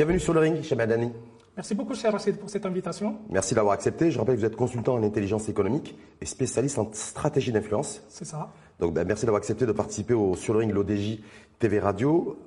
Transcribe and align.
Bienvenue 0.00 0.18
sur 0.18 0.32
le 0.32 0.40
ring, 0.40 0.62
Dani. 0.86 1.12
Merci 1.60 1.74
beaucoup, 1.74 1.94
cher 1.94 2.12
Rachid, 2.12 2.38
pour 2.38 2.48
cette 2.48 2.64
invitation. 2.64 3.18
Merci 3.28 3.54
d'avoir 3.54 3.74
accepté. 3.74 4.10
Je 4.10 4.18
rappelle 4.18 4.36
que 4.36 4.40
vous 4.40 4.46
êtes 4.46 4.56
consultant 4.56 4.94
en 4.94 5.02
intelligence 5.02 5.50
économique 5.50 5.94
et 6.22 6.24
spécialiste 6.24 6.78
en 6.78 6.88
stratégie 6.90 7.52
d'influence. 7.52 8.02
C'est 8.08 8.24
ça. 8.24 8.50
Donc, 8.78 8.94
ben, 8.94 9.06
merci 9.06 9.26
d'avoir 9.26 9.40
accepté 9.40 9.66
de 9.66 9.72
participer 9.72 10.14
au 10.14 10.36
Sur 10.36 10.54
le 10.54 10.60
ring, 10.60 10.72
l'ODJ 10.72 11.18
TV 11.58 11.78
Radio. 11.78 12.38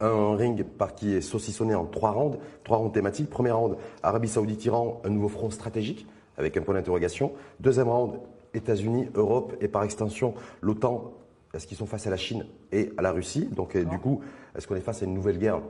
Un 0.00 0.36
ring 0.36 0.64
par 0.64 0.94
qui 0.94 1.14
est 1.14 1.20
saucissonné 1.20 1.74
en 1.74 1.84
trois 1.84 2.12
rounds, 2.12 2.38
trois 2.64 2.78
rounds 2.78 2.94
thématiques. 2.94 3.28
Premier 3.28 3.50
round, 3.50 3.76
Arabie 4.02 4.28
Saoudite-Iran, 4.28 5.02
un 5.04 5.10
nouveau 5.10 5.28
front 5.28 5.50
stratégique 5.50 6.06
avec 6.38 6.56
un 6.56 6.62
point 6.62 6.72
d'interrogation. 6.72 7.32
Deuxième 7.60 7.90
round, 7.90 8.14
États-Unis, 8.54 9.10
Europe 9.16 9.54
et 9.60 9.68
par 9.68 9.82
extension 9.82 10.32
l'OTAN. 10.62 11.12
Est-ce 11.52 11.66
qu'ils 11.66 11.76
sont 11.76 11.84
face 11.84 12.06
à 12.06 12.10
la 12.10 12.16
Chine 12.16 12.46
et 12.72 12.90
à 12.96 13.02
la 13.02 13.12
Russie? 13.12 13.50
Donc, 13.54 13.76
du 13.76 13.98
coup, 13.98 14.22
est-ce 14.56 14.66
qu'on 14.66 14.76
est 14.76 14.80
face 14.80 15.02
à 15.02 15.04
une 15.04 15.12
nouvelle 15.12 15.38
guerre 15.38 15.60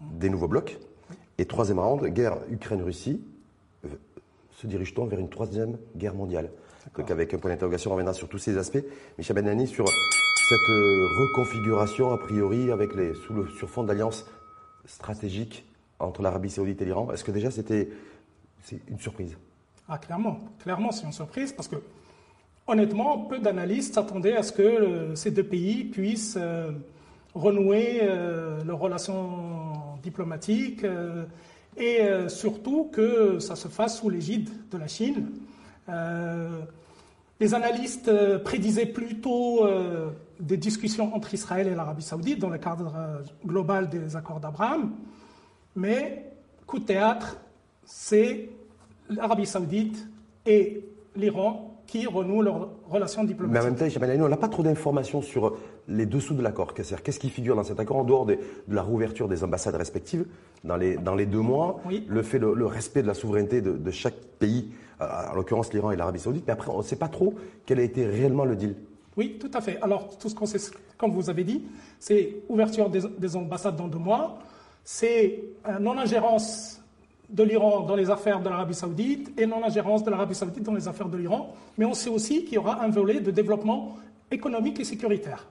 des 0.00 0.30
nouveaux 0.30 0.46
blocs? 0.46 0.78
Et 1.38 1.44
troisième 1.44 1.78
round, 1.78 2.04
guerre 2.08 2.38
Ukraine-Russie, 2.50 3.20
euh, 3.84 3.88
se 4.50 4.66
dirige-t-on 4.66 5.06
vers 5.06 5.20
une 5.20 5.28
troisième 5.28 5.78
guerre 5.96 6.14
mondiale 6.14 6.50
Donc 6.96 7.10
avec 7.12 7.32
un 7.32 7.38
point 7.38 7.50
d'interrogation, 7.50 7.92
on 7.92 7.94
reviendra 7.94 8.12
sur 8.12 8.28
tous 8.28 8.38
ces 8.38 8.58
aspects. 8.58 8.84
Michel 9.18 9.36
Benani, 9.36 9.68
sur 9.68 9.86
cette 9.86 10.70
euh, 10.70 11.06
reconfiguration, 11.20 12.12
a 12.12 12.18
priori, 12.18 12.72
avec 12.72 12.92
les, 12.96 13.14
sous 13.14 13.34
le, 13.34 13.46
sur 13.50 13.70
fond 13.70 13.84
d'alliance 13.84 14.26
stratégique 14.84 15.64
entre 16.00 16.22
l'Arabie 16.22 16.50
saoudite 16.50 16.82
et 16.82 16.84
l'Iran, 16.84 17.12
est-ce 17.12 17.22
que 17.22 17.30
déjà 17.30 17.52
c'était 17.52 17.88
une 18.88 18.98
surprise? 18.98 19.36
Ah, 19.88 19.98
clairement. 19.98 20.40
Clairement, 20.62 20.90
c'est 20.90 21.06
une 21.06 21.12
surprise 21.12 21.52
parce 21.52 21.68
que, 21.68 21.76
honnêtement, 22.66 23.18
peu 23.18 23.38
d'analystes 23.38 23.94
s'attendaient 23.94 24.36
à 24.36 24.42
ce 24.42 24.52
que 24.52 24.62
euh, 24.62 25.14
ces 25.14 25.30
deux 25.30 25.44
pays 25.44 25.84
puissent 25.84 26.38
renouer 27.34 28.00
leurs 28.64 28.78
relations 28.78 29.87
diplomatique 30.02 30.84
euh, 30.84 31.24
et 31.76 32.02
euh, 32.02 32.28
surtout 32.28 32.90
que 32.92 33.38
ça 33.38 33.56
se 33.56 33.68
fasse 33.68 33.98
sous 33.98 34.10
l'égide 34.10 34.50
de 34.70 34.78
la 34.78 34.88
Chine. 34.88 35.28
Euh, 35.88 36.48
les 37.40 37.54
analystes 37.54 38.10
prédisaient 38.42 38.86
plutôt 38.86 39.64
des 40.40 40.56
discussions 40.56 41.14
entre 41.14 41.32
Israël 41.34 41.68
et 41.68 41.74
l'Arabie 41.76 42.02
saoudite 42.02 42.40
dans 42.40 42.48
le 42.48 42.58
cadre 42.58 43.22
global 43.46 43.88
des 43.88 44.16
accords 44.16 44.40
d'Abraham, 44.40 44.90
mais 45.76 46.32
coup 46.66 46.80
de 46.80 46.84
théâtre, 46.84 47.36
c'est 47.84 48.48
l'Arabie 49.08 49.46
saoudite 49.46 50.04
et 50.46 50.84
l'Iran 51.14 51.80
qui 51.86 52.06
renouent 52.06 52.42
leurs 52.42 52.70
relations 52.88 53.22
diplomatiques. 53.22 53.54
Mais 53.54 53.60
en 53.60 54.00
même 54.00 54.18
temps, 54.18 54.24
on 54.24 54.28
n'a 54.28 54.36
pas 54.36 54.48
trop 54.48 54.64
d'informations 54.64 55.22
sur 55.22 55.56
les 55.88 56.06
dessous 56.06 56.34
de 56.34 56.42
l'accord. 56.42 56.74
Qu'est-ce 56.74 57.18
qui 57.18 57.30
figure 57.30 57.56
dans 57.56 57.64
cet 57.64 57.80
accord 57.80 57.96
en 57.96 58.04
dehors 58.04 58.26
de, 58.26 58.38
la 58.68 58.82
rouverture 58.82 59.28
des 59.28 59.42
ambassades 59.42 59.74
respectives 59.74 60.26
dans 60.64 60.76
les, 60.76 60.96
dans 60.96 61.14
les 61.14 61.26
deux 61.26 61.40
mois, 61.40 61.80
le 62.06 62.22
fait 62.22 62.38
le, 62.38 62.66
respect 62.66 63.02
de 63.02 63.06
la 63.06 63.14
souveraineté 63.14 63.60
de, 63.60 63.90
chaque 63.90 64.18
pays, 64.38 64.70
en 65.00 65.34
l'occurrence 65.34 65.72
l'Iran 65.72 65.90
et 65.90 65.96
l'Arabie 65.96 66.18
Saoudite. 66.18 66.44
Mais 66.46 66.52
après, 66.52 66.70
on 66.70 66.78
ne 66.78 66.82
sait 66.82 66.96
pas 66.96 67.08
trop 67.08 67.34
quel 67.64 67.80
a 67.80 67.82
été 67.82 68.06
réellement 68.06 68.44
le 68.44 68.56
deal. 68.56 68.74
Oui, 69.16 69.38
tout 69.40 69.50
à 69.54 69.60
fait. 69.60 69.78
Alors, 69.82 70.16
tout 70.18 70.28
ce 70.28 70.34
qu'on 70.34 70.46
sait, 70.46 70.58
comme 70.96 71.10
vous 71.10 71.30
avez 71.30 71.42
dit, 71.42 71.64
c'est 71.98 72.36
ouverture 72.48 72.88
des, 72.88 73.00
des 73.18 73.36
ambassades 73.36 73.76
dans 73.76 73.88
deux 73.88 73.98
mois, 73.98 74.38
c'est 74.84 75.42
non-ingérence 75.80 76.80
de 77.28 77.42
l'Iran 77.42 77.80
dans 77.80 77.96
les 77.96 78.10
affaires 78.10 78.40
de 78.40 78.48
l'Arabie 78.48 78.74
saoudite 78.74 79.38
et 79.38 79.46
non-ingérence 79.46 80.02
de 80.02 80.10
l'Arabie 80.10 80.34
saoudite 80.34 80.62
dans 80.62 80.74
les 80.74 80.88
affaires 80.88 81.08
de 81.08 81.16
l'Iran. 81.16 81.54
Mais 81.76 81.84
on 81.84 81.94
sait 81.94 82.10
aussi 82.10 82.44
qu'il 82.44 82.54
y 82.54 82.58
aura 82.58 82.82
un 82.82 82.88
volet 82.88 83.20
de 83.20 83.30
développement 83.30 83.96
économique 84.30 84.80
et 84.80 84.84
sécuritaire. 84.84 85.46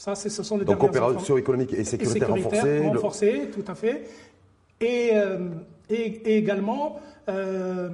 Ça, 0.00 0.14
ce 0.14 0.42
sont 0.42 0.56
les 0.56 0.64
Donc 0.64 0.78
coopération 0.78 1.36
économique 1.36 1.74
et 1.74 1.84
sécuritaire, 1.84 2.30
renforcée. 2.30 3.50
tout 3.52 3.64
à 3.70 3.74
fait. 3.74 4.08
Et, 4.80 5.10
euh, 5.12 5.50
et, 5.90 6.38
également, 6.38 6.98
euh, 7.28 7.90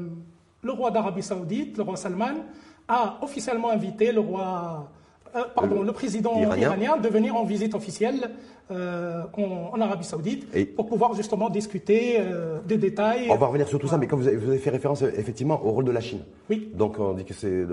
le 0.62 0.70
roi 0.70 0.92
d'Arabie 0.92 1.24
saoudite, 1.24 1.76
le 1.76 1.82
roi 1.82 1.96
Salman, 1.96 2.44
a 2.86 3.18
officiellement 3.22 3.72
invité 3.72 4.12
le 4.12 4.20
roi 4.20 4.88
euh, 5.36 5.44
pardon, 5.54 5.82
le 5.82 5.92
président 5.92 6.40
iranien. 6.40 6.96
de 6.96 7.08
venir 7.08 7.36
en 7.36 7.44
visite 7.44 7.74
officielle 7.74 8.30
euh, 8.70 9.22
en, 9.34 9.80
Arabie 9.80 10.04
Saoudite 10.04 10.74
pour 10.74 10.86
pouvoir 10.86 11.14
justement 11.14 11.50
discuter 11.50 12.16
euh, 12.18 12.58
des 12.66 12.78
détails. 12.78 13.26
On 13.28 13.36
va 13.36 13.46
revenir 13.46 13.68
sur 13.68 13.78
tout 13.78 13.86
ça, 13.86 13.98
mais 13.98 14.06
comme 14.06 14.20
vous 14.20 14.28
avez, 14.28 14.58
fait 14.58 14.70
référence 14.70 15.02
effectivement 15.02 15.64
au 15.64 15.72
rôle 15.72 15.84
de 15.84 15.90
la 15.90 16.00
Chine. 16.00 16.20
Oui. 16.48 16.70
Donc 16.74 16.98
on 16.98 17.12
dit 17.12 17.24
que 17.24 17.34
c'est 17.34 17.66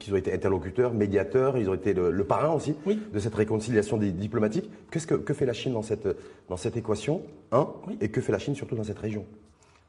qu'ils 0.00 0.14
ont 0.14 0.16
été 0.16 0.32
interlocuteurs, 0.32 0.92
médiateurs, 0.92 1.56
ils 1.58 1.70
ont 1.70 1.74
été 1.74 1.94
le, 1.94 2.24
parrain 2.24 2.52
aussi 2.52 2.74
de 2.86 3.18
cette 3.18 3.34
réconciliation 3.34 3.96
diplomatique. 3.98 4.68
Qu'est-ce 4.90 5.06
que, 5.06 5.14
que, 5.14 5.32
fait 5.32 5.46
la 5.46 5.52
Chine 5.52 5.74
dans 5.74 5.82
cette, 5.82 6.08
dans 6.48 6.56
cette 6.56 6.76
équation 6.76 7.22
un, 7.52 7.68
Et 8.00 8.08
que 8.08 8.20
fait 8.20 8.32
la 8.32 8.40
Chine 8.40 8.56
surtout 8.56 8.74
dans 8.74 8.84
cette 8.84 8.98
région? 8.98 9.24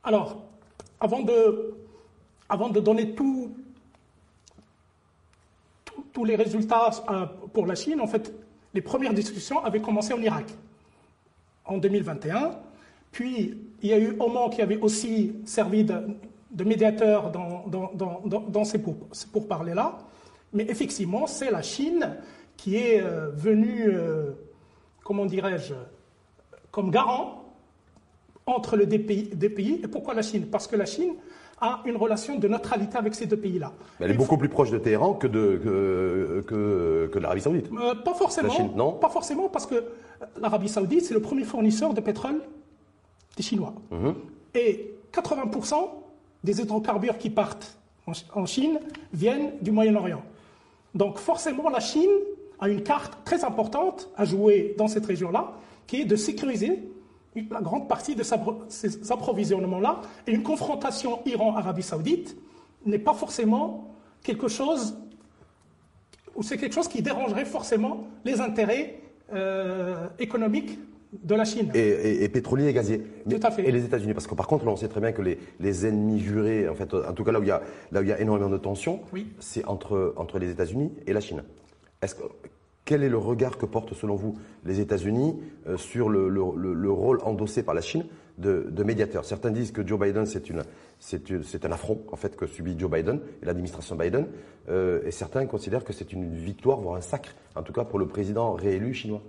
Alors, 0.03 0.43
avant 0.99 1.21
de, 1.21 1.73
avant 2.47 2.69
de 2.69 2.79
donner 2.79 3.11
tout, 3.15 3.51
tous 6.17 6.25
les 6.25 6.35
résultats 6.35 6.89
euh, 7.11 7.27
pour 7.53 7.67
la 7.67 7.75
Chine, 7.75 8.01
en 8.01 8.07
fait, 8.07 8.33
les 8.73 8.81
premières 8.81 9.13
discussions 9.13 9.63
avaient 9.63 9.81
commencé 9.81 10.13
en 10.13 10.19
Irak 10.19 10.45
en 11.63 11.77
2021. 11.77 12.57
Puis, 13.11 13.55
il 13.83 13.87
y 13.87 13.93
a 13.93 13.99
eu 13.99 14.15
Oman 14.19 14.49
qui 14.49 14.63
avait 14.63 14.79
aussi 14.79 15.35
servi 15.45 15.83
de, 15.83 16.63
médiateur 16.63 17.29
dans, 17.29 17.65
dans, 17.67 18.63
ces, 18.63 18.81
pourparlers-là. 19.31 19.99
Mais 20.53 20.63
effectivement, 20.63 21.27
c'est 21.27 21.51
la 21.51 21.61
Chine 21.61 22.17
qui 22.55 22.77
est 22.77 22.99
euh, 22.99 23.29
venue, 23.29 23.85
euh, 23.87 24.31
comment 25.03 25.27
dirais-je, 25.27 25.75
comme 26.71 26.89
garant 26.89 27.43
entre 28.47 28.75
les 28.75 28.87
deux 28.87 29.05
pays. 29.05 29.81
Et 29.83 29.87
pourquoi 29.87 30.15
la 30.15 30.23
Chine? 30.23 30.47
Parce 30.47 30.65
que 30.65 30.77
la 30.77 30.87
Chine 30.87 31.13
a 31.59 31.81
une 31.85 31.97
relation 31.97 32.37
de 32.37 32.47
neutralité 32.47 32.97
avec 32.97 33.15
ces 33.15 33.25
deux 33.25 33.37
pays-là. 33.37 33.73
Elle 33.99 34.11
est 34.11 34.15
beaucoup 34.15 34.37
plus 34.37 34.49
proche 34.49 34.69
de 34.69 34.77
Téhéran 34.77 35.13
que 35.13 35.27
de, 35.27 36.43
que, 36.47 37.09
que, 37.11 37.19
l'Arabie 37.19 37.41
Saoudite. 37.41 37.69
Euh, 37.71 37.95
pas 37.95 38.13
forcément. 38.13 38.53
non 38.75 38.93
Pas 38.93 39.09
forcément, 39.09 39.49
parce 39.49 39.65
que 39.65 39.83
l'Arabie 40.39 40.69
Saoudite, 40.69 41.05
c'est 41.05 41.13
le 41.13 41.21
premier 41.21 41.43
fournisseur 41.43 41.93
de 41.93 42.01
pétrole 42.01 42.41
des 43.35 43.43
Chinois. 43.43 43.73
Mhm. 43.91 44.15
Et 44.53 44.93
80% 45.13 45.75
des 46.43 46.61
hydrocarbures 46.61 47.17
qui 47.17 47.29
partent 47.29 47.77
en 48.33 48.45
Chine 48.45 48.79
viennent 49.11 49.51
du 49.61 49.71
Moyen-Orient. 49.71 50.21
Donc 50.95 51.17
forcément, 51.17 51.69
la 51.69 51.79
Chine 51.79 52.09
a 52.59 52.69
une 52.69 52.81
carte 52.81 53.17
très 53.25 53.43
importante 53.43 54.09
à 54.15 54.25
jouer 54.25 54.75
dans 54.77 54.87
cette 54.87 55.05
région-là, 55.05 55.53
qui 55.85 56.01
est 56.01 56.05
de 56.05 56.15
sécuriser 56.15 56.83
la 57.51 57.61
grande 57.61 57.87
partie 57.87 58.15
de 58.15 58.23
ces 58.23 59.11
approvisionnements-là. 59.11 60.01
Et 60.25 60.31
une 60.31 60.43
confrontation 60.43 61.19
Iran-Arabie 61.25 61.83
saoudite 61.83 62.35
n'est 62.85 62.99
pas 62.99 63.13
forcément 63.13 63.95
quelque 64.23 64.47
chose, 64.47 64.97
ou 66.35 66.43
c'est 66.43 66.57
quelque 66.57 66.73
chose 66.73 66.87
qui 66.87 67.01
dérangerait 67.01 67.45
forcément 67.45 68.07
les 68.25 68.41
intérêts 68.41 68.99
euh, 69.33 70.07
économiques 70.19 70.79
de 71.13 71.35
la 71.35 71.45
Chine. 71.45 71.71
Et, 71.73 72.27
pétrolier 72.29 72.67
et 72.67 72.73
gazier. 72.73 73.01
Tout 73.29 73.39
à 73.41 73.51
fait. 73.51 73.67
Et 73.67 73.71
les 73.71 73.85
États-Unis, 73.85 74.13
parce 74.13 74.27
que 74.27 74.35
par 74.35 74.47
contre, 74.47 74.67
on 74.67 74.75
sait 74.75 74.89
très 74.89 74.99
bien 74.99 75.11
que 75.11 75.21
les, 75.21 75.85
ennemis 75.85 76.19
jurés, 76.19 76.67
en 76.67 76.75
fait, 76.75 76.93
en 76.93 77.13
tout 77.13 77.23
cas 77.23 77.31
là 77.31 77.39
où 77.39 77.43
il 77.43 77.49
y 77.49 77.51
a, 77.51 77.61
là 77.91 78.01
où 78.01 78.03
il 78.03 78.09
y 78.09 78.11
a 78.11 78.19
énormément 78.19 78.49
de 78.49 78.57
tensions, 78.57 79.01
c'est 79.39 79.65
entre, 79.65 80.13
entre 80.17 80.39
les 80.39 80.49
États-Unis 80.51 80.91
et 81.05 81.13
la 81.13 81.21
Chine. 81.21 81.43
Est-ce 82.01 82.15
que, 82.15 82.23
quel 82.87 83.03
est 83.03 83.09
le 83.09 83.17
regard 83.17 83.57
que 83.57 83.65
portent 83.65 83.93
selon 83.93 84.15
vous 84.15 84.37
les 84.63 84.79
États-Unis 84.79 85.35
euh, 85.67 85.75
sur 85.75 86.07
le, 86.07 86.89
rôle 86.89 87.19
endossé 87.23 87.61
par 87.61 87.75
la 87.75 87.81
Chine 87.81 88.05
de, 88.37 88.83
médiateur? 88.83 89.25
Certains 89.25 89.51
disent 89.51 89.73
que 89.73 89.85
Joe 89.85 89.99
Biden, 89.99 90.25
c'est 90.25 91.65
un 91.65 91.71
affront 91.73 92.01
en 92.13 92.15
fait 92.15 92.37
que 92.37 92.47
subit 92.47 92.79
Joe 92.79 92.89
Biden 92.89 93.19
et 93.43 93.45
l'administration 93.45 93.97
Biden, 93.97 94.27
euh, 94.69 95.01
et 95.05 95.11
certains 95.11 95.45
considèrent 95.47 95.83
que 95.83 95.91
c'est 95.91 96.13
une 96.13 96.33
victoire, 96.33 96.79
voire 96.79 96.95
un 96.95 97.01
sacre, 97.01 97.35
en 97.55 97.61
tout 97.61 97.73
cas 97.73 97.83
pour 97.83 97.99
le 97.99 98.07
président 98.07 98.53
réélu 98.53 98.93
chinois. 98.93 99.21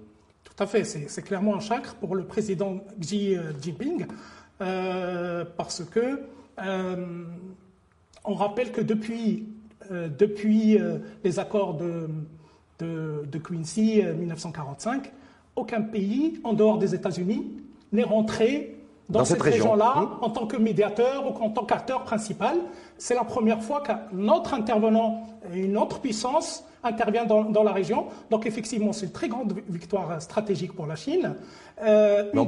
Tout 0.44 0.62
à 0.62 0.66
fait, 0.66 0.84
c'est 0.84 1.22
clairement 1.22 1.56
un 1.56 1.60
sacre 1.60 1.96
pour 1.96 2.14
le 2.14 2.24
président 2.24 2.78
Xi 3.00 3.36
euh, 3.36 3.52
Jinping, 3.60 4.06
parce 4.58 5.82
que 5.82 6.20
on 8.24 8.34
rappelle 8.34 8.72
que 8.72 8.80
depuis, 8.80 9.46
depuis 9.90 10.78
les 11.22 11.38
accords 11.38 11.76
de 11.76 12.08
de, 12.78 13.38
Quincy 13.38 14.02
1945, 14.02 15.06
euh, 15.06 15.10
aucun 15.56 15.82
pays 15.82 16.40
en 16.44 16.52
dehors 16.52 16.78
des 16.78 16.94
États-Unis 16.94 17.44
n'est 17.92 18.04
rentré 18.04 18.76
dans, 19.08 19.24
cette, 19.24 19.40
région-là 19.40 19.94
hum. 19.96 20.08
en 20.20 20.30
tant 20.30 20.46
que 20.46 20.56
médiateur 20.56 21.24
ou 21.26 21.42
en 21.42 21.50
tant 21.50 21.64
qu'acteur 21.64 22.04
principal. 22.04 22.56
C'est 22.98 23.14
la 23.14 23.24
première 23.24 23.62
fois 23.62 23.82
qu'un 23.82 24.28
autre 24.28 24.54
intervenant, 24.54 25.26
une 25.54 25.78
autre 25.78 26.00
puissance 26.00 26.64
intervient 26.84 27.24
dans, 27.24 27.62
la 27.62 27.72
région. 27.72 28.06
Donc 28.30 28.46
effectivement, 28.46 28.92
c'est 28.92 29.06
une 29.06 29.12
très 29.12 29.28
grande 29.28 29.54
victoire 29.68 30.20
stratégique 30.22 30.72
pour 30.74 30.86
la 30.86 30.94
Chine. 30.94 31.34
Euh, 31.82 32.30
on, 32.34 32.46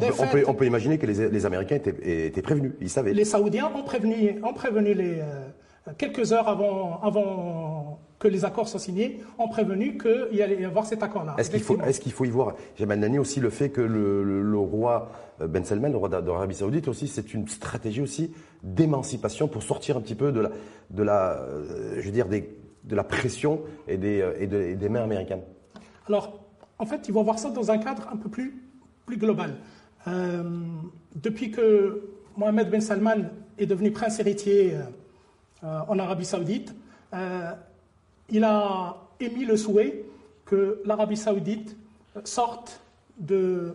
peut, 0.55 0.67
imaginer 0.67 0.99
que 0.99 1.07
les, 1.07 1.47
Américains 1.47 1.77
étaient, 1.77 2.43
prévenus, 2.43 2.73
ils 2.81 2.91
savaient. 2.91 3.13
Les 3.13 3.25
Saoudiens 3.25 3.71
ont 3.75 3.83
prévenu, 3.83 4.41
ont 4.45 4.53
prévenu 4.53 4.95
les, 4.95 5.21
euh, 5.21 5.93
quelques 5.99 6.33
heures 6.33 6.49
avant, 6.49 7.01
avant 7.03 8.01
que 8.21 8.29
les 8.29 8.45
accords 8.45 8.69
soient 8.69 8.79
signés, 8.79 9.21
ont 9.39 9.49
prévenu 9.49 9.99
qu'il 9.99 10.37
y 10.37 10.43
allait 10.43 10.61
y 10.61 10.65
avoir 10.65 10.87
cet 10.87 11.03
accord-là. 11.03 11.35
Est-ce 11.39 11.51
qu'il 11.51 11.61
faut, 11.61 11.81
est 11.81 11.99
qu'il 11.99 12.13
faut, 12.13 12.25
y 12.25 12.31
voir, 12.31 12.55
Jamal 12.77 13.01
Nani, 13.01 13.19
aussi 13.19 13.41
le 13.41 13.51
fait 13.51 13.71
que 13.71 13.81
le, 13.81 14.57
roi 14.57 15.11
euh, 15.41 15.49
Ben 15.49 15.65
Salman, 15.65 15.89
le 15.89 15.97
roi 15.97 16.09
d'Arabie 16.09 16.55
Saoudite 16.55 16.87
aussi, 16.87 17.09
c'est 17.09 17.35
une 17.35 17.49
stratégie 17.49 18.03
aussi 18.03 18.33
d'émancipation 18.63 19.49
pour 19.49 19.65
sortir 19.65 19.97
un 19.97 20.01
petit 20.01 20.15
peu 20.15 20.31
de 20.31 20.41
la, 20.41 20.51
de 20.91 21.03
la 21.03 21.47
je 21.97 22.03
veux 22.03 22.13
dire, 22.13 22.29
des, 22.29 22.57
de 22.85 22.95
la 22.95 23.05
pression 23.05 23.63
et 23.89 23.97
des, 23.97 24.25
et, 24.39 24.47
des 24.47 24.89
mains 24.89 25.03
américaines 25.03 25.43
Alors, 26.07 26.45
en 26.79 26.87
fait, 26.87 27.09
ils 27.09 27.15
vont 27.15 27.25
voir 27.25 27.39
ça 27.39 27.51
dans 27.51 27.71
un 27.71 27.79
cadre 27.79 28.09
un 28.13 28.17
peu 28.17 28.29
plus 28.29 28.55
plus 29.11 29.19
global. 29.19 29.57
Euh, 30.07 30.43
depuis 31.17 31.51
que 31.51 32.11
Mohamed 32.37 32.71
Ben 32.71 32.81
Salman 32.81 33.31
est 33.59 33.67
devenu 33.67 33.91
prince 33.91 34.21
héritier 34.21 34.77
euh, 35.65 35.81
en 35.89 35.99
Arabie 35.99 36.25
Saoudite, 36.25 36.75
euh, 37.13 37.51
il 38.31 38.45
a 38.45 38.97
émis 39.21 39.45
le 39.45 39.57
souhait 39.57 40.05
que 40.45 40.81
l'Arabie 40.85 41.17
Saoudite 41.17 41.77
sorte 42.25 42.81
de, 43.19 43.75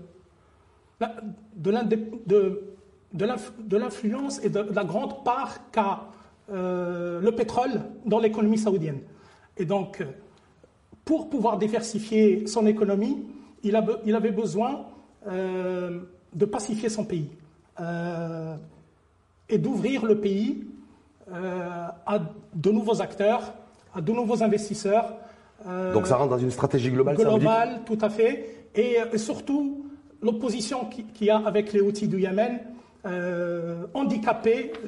l'influence 3.70 4.44
et 4.44 4.50
de 4.50 4.60
la 4.74 4.84
grande 4.84 5.24
part 5.24 5.72
qu'a 5.72 6.06
le 6.50 7.30
pétrole 7.32 7.82
dans 8.06 8.20
l'économie 8.20 8.58
saoudienne. 8.58 9.00
Et 9.58 9.66
donc, 9.66 10.04
pour 11.06 11.30
pouvoir 11.30 11.58
diversifier 11.58 12.48
son 12.48 12.66
économie, 12.66 13.26
il, 13.64 13.76
avait 13.76 14.32
besoin 14.32 14.86
euh, 15.28 16.02
de 16.34 16.46
pacifier 16.46 16.90
son 16.90 17.06
pays 17.06 17.30
euh, 17.80 18.56
et 19.50 19.58
d'ouvrir 19.58 20.06
le 20.06 20.20
pays 20.20 20.68
euh, 21.32 21.88
à 22.06 22.20
de 22.54 22.72
nouveaux 22.72 23.02
acteurs, 23.02 23.54
à 23.96 24.02
de 24.02 24.12
nouveaux 24.12 24.44
investisseurs. 24.44 25.14
Donc 25.94 26.06
ça 26.06 26.18
rentre 26.18 26.30
dans 26.30 26.38
une 26.38 26.52
stratégie 26.52 26.92
globale 26.92 27.16
Globale, 27.16 27.80
tout 27.86 27.98
à 28.02 28.10
fait. 28.10 28.68
Et, 28.76 28.98
surtout, 29.18 29.86
l'opposition 30.22 30.86
qu'il 30.86 31.28
y 31.28 31.30
a 31.30 31.38
avec 31.38 31.74
les 31.74 31.82
outils 31.82 32.08
du 32.08 32.20
Yémen 32.20 32.60
euh, 33.06 33.86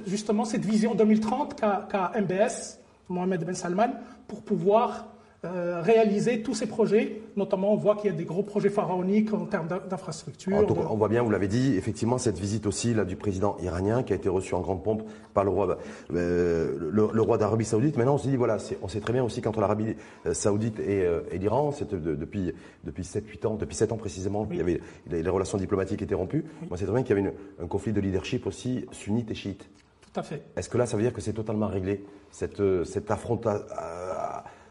justement 0.06 0.45
cette 0.45 0.65
vision 0.65 0.95
2030 0.95 1.56
qu'a 1.56 2.12
MBS, 2.19 2.80
Mohamed 3.09 3.45
Ben 3.45 3.56
Salman, 3.56 3.89
pour 4.27 4.42
pouvoir 4.42 5.07
euh, 5.56 5.82
réaliser 5.82 6.42
tous 6.42 6.54
ces 6.54 6.68
projets. 6.68 7.22
Notamment, 7.36 7.74
on 7.74 7.76
voit 7.76 7.96
qu'il 7.96 8.10
y 8.10 8.14
a 8.14 8.16
des 8.16 8.26
gros 8.26 8.44
projets 8.44 8.70
pharaoniques 8.70 9.34
en 9.34 9.46
termes 9.46 9.68
d'infrastructures. 9.68 10.66
On 10.90 10.96
voit 10.96 11.08
bien, 11.10 11.22
vous 11.22 11.30
l'avez 11.30 11.48
dit, 11.48 11.76
effectivement, 11.76 12.18
cette 12.18 12.40
visite 12.40 12.66
aussi 12.66 12.94
là, 12.94 13.06
du 13.06 13.16
président 13.16 13.58
iranien 13.62 14.04
qui 14.04 14.14
a 14.14 14.16
été 14.16 14.30
reçu 14.30 14.56
en 14.56 14.62
grande 14.62 14.84
pompe 14.84 15.04
par 15.34 15.44
le 15.44 15.50
roi, 15.50 15.78
euh, 16.14 16.76
le, 16.92 17.22
roi 17.22 17.38
d'Arabie 17.38 17.66
Saoudite. 17.66 17.98
Maintenant, 17.98 18.16
on 18.16 18.18
se 18.18 18.28
dit, 18.28 18.36
voilà, 18.36 18.58
on 18.82 18.88
sait 18.88 19.00
très 19.00 19.14
bien 19.14 19.24
aussi 19.24 19.42
qu'entre 19.42 19.60
l'Arabie 19.60 19.96
euh, 20.26 20.34
Saoudite 20.34 20.80
et, 20.80 21.08
l'Iran, 21.38 21.72
c'est 21.72 21.94
depuis, 21.94 22.54
depuis 22.84 23.04
7-8 23.04 23.48
ans, 23.48 23.56
depuis 23.56 23.76
7 23.76 23.92
ans 23.92 23.98
précisément, 23.98 24.48
il 24.52 24.58
y 24.58 24.62
avait, 24.62 24.82
les 25.10 25.30
relations 25.30 25.58
diplomatiques 25.58 26.02
étaient 26.02 26.16
rompues. 26.16 26.46
Moi, 26.70 26.78
c'est 26.78 26.86
très 26.86 26.94
bien 26.94 27.04
qu'il 27.04 27.16
y 27.16 27.20
avait 27.20 27.34
un 27.62 27.68
conflit 27.68 27.94
de 27.94 28.02
leadership 28.02 28.48
aussi 28.48 28.86
sunnite 28.92 29.32
et 29.32 29.36
chiite. 29.36 29.70
Tout 30.02 30.20
à 30.20 30.24
fait. 30.24 30.44
Est-ce 30.56 30.70
que 30.70 30.78
là, 30.78 30.86
ça 30.86 30.98
veut 30.98 31.04
dire 31.04 31.14
que 31.14 31.22
c'est 31.22 31.34
totalement 31.34 31.68
réglé, 31.68 32.04
cette, 32.32 32.62
cette 32.86 33.12
affrontation 33.12 33.66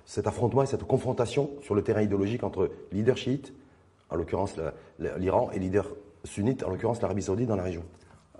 cet 0.06 0.26
affrontement 0.26 0.62
et 0.62 0.66
cette 0.66 0.84
confrontation 0.84 1.50
sur 1.60 1.74
le 1.74 1.82
terrain 1.82 2.00
idéologique 2.00 2.44
entre 2.44 2.70
leader 2.92 3.18
chiite, 3.18 3.52
en 4.08 4.16
l'occurrence 4.16 4.54
l'Iran, 5.18 5.50
et 5.52 5.58
leader 5.58 5.88
sunnite, 6.24 6.62
en 6.62 6.70
l'occurrence 6.70 7.02
l'Arabie 7.02 7.22
saoudite 7.22 7.48
dans 7.48 7.56
la 7.56 7.64
région 7.64 7.82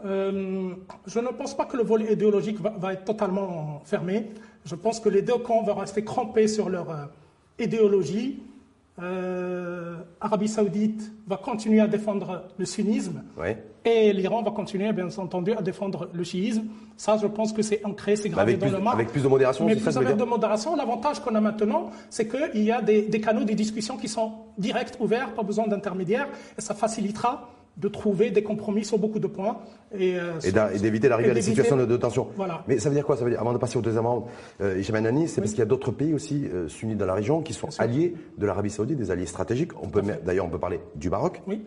euh, 0.05 0.71
Je 1.07 1.19
ne 1.19 1.29
pense 1.29 1.57
pas 1.57 1.67
que 1.67 1.77
le 1.77 1.83
volet 1.83 2.13
idéologique 2.13 2.59
va, 2.61 2.93
être 2.93 3.05
totalement 3.05 3.83
fermé. 3.85 4.31
Je 4.65 4.77
pense 4.77 5.01
que 5.01 5.09
les 5.09 5.23
deux 5.23 5.39
camps 5.39 5.63
vont 5.63 5.75
rester 5.75 6.05
crampés 6.05 6.49
sur 6.49 6.69
leur 6.69 6.91
euh, 6.91 7.05
idéologie 7.59 8.43
euh, 9.03 9.97
Arabie 10.21 10.49
Saoudite 10.49 11.13
va 11.27 11.37
continuer 11.37 11.81
à 11.81 11.87
défendre 11.87 12.45
le 12.57 12.65
sunnisme 12.65 13.23
et 13.85 14.13
l'Iran 14.13 14.43
va 14.43 14.51
continuer, 14.51 14.91
bien 14.93 15.09
entendu, 15.19 15.53
à 15.53 15.61
défendre 15.61 16.09
le 16.13 16.25
chiisme. 16.25 16.65
Ça, 16.97 17.19
je 17.21 17.27
pense 17.27 17.53
que 17.53 17.61
c'est 17.63 17.85
ancré, 17.85 18.17
c'est 18.17 18.31
gravé 18.31 18.57
dans 18.57 18.67
le 18.67 18.79
marbre. 18.79 18.95
Avec 18.95 19.11
plus 19.11 19.23
de 19.23 19.29
modération, 19.29 19.67
Mais 19.67 19.77
plus 19.77 19.97
avec 19.97 20.17
de 20.17 20.25
modération, 20.25 20.75
l'avantage 20.77 21.21
qu'on 21.21 21.35
a 21.35 21.41
maintenant, 21.41 21.91
c'est 22.09 22.27
qu'il 22.27 22.63
y 22.63 22.73
a 22.73 22.81
des, 22.81 23.03
des 23.03 23.21
canaux, 23.21 23.45
des 23.45 23.55
discussions 23.55 23.99
qui 23.99 24.09
sont 24.09 24.33
directs, 24.57 24.99
ouverts, 24.99 25.35
pas 25.35 25.43
besoin 25.43 25.67
d'intermédiaires, 25.67 26.29
et 26.57 26.61
ça 26.61 26.75
facilitera 26.75 27.51
de 27.77 27.89
trouver 27.89 28.31
des 28.31 28.43
compromis 28.43 28.85
sur 28.85 28.99
beaucoup 28.99 29.19
de 29.19 29.27
points. 29.27 29.59
Et, 29.97 30.19
euh, 30.19 30.33
d'éviter 30.81 31.09
d'arriver 31.09 31.31
à 31.31 31.35
des 31.35 31.43
situations 31.43 31.77
de, 31.77 31.97
tension. 31.97 32.29
Voilà. 32.37 32.65
Mais 32.67 32.79
ça 32.79 32.89
veut 32.89 32.95
dire 32.95 33.05
quoi? 33.05 33.17
Ça 33.17 33.25
veut 33.25 33.31
dire, 33.31 33.41
Avant 33.41 33.53
de 33.53 33.59
passer 33.59 33.77
au 33.77 33.83
deuxième 33.83 34.07
round, 34.07 34.25
euh, 34.61 34.83
c'est 34.83 35.41
parce 35.41 35.51
qu'il 35.51 35.59
y 35.59 35.63
a 35.63 35.67
d'autres 35.67 35.91
pays 35.91 36.15
aussi 36.15 36.47
euh, 36.53 36.69
sunnites 36.69 36.99
dans 36.99 37.07
la 37.07 37.15
région 37.15 37.43
qui 37.43 37.53
sont 37.53 37.69
alliés 37.79 38.15
de 38.39 38.47
l'Arabie 38.47 38.71
Saoudite, 38.71 38.97
des 38.97 39.11
alliés 39.11 39.27
stratégiques. 39.27 39.73
On 39.83 39.89
peut 39.89 40.03
D'ailleurs, 40.25 40.47
on 40.47 40.51
peut 40.51 40.59
parler 40.59 40.81
du 40.95 41.11
Maroc. 41.11 41.43
Oui. 41.47 41.63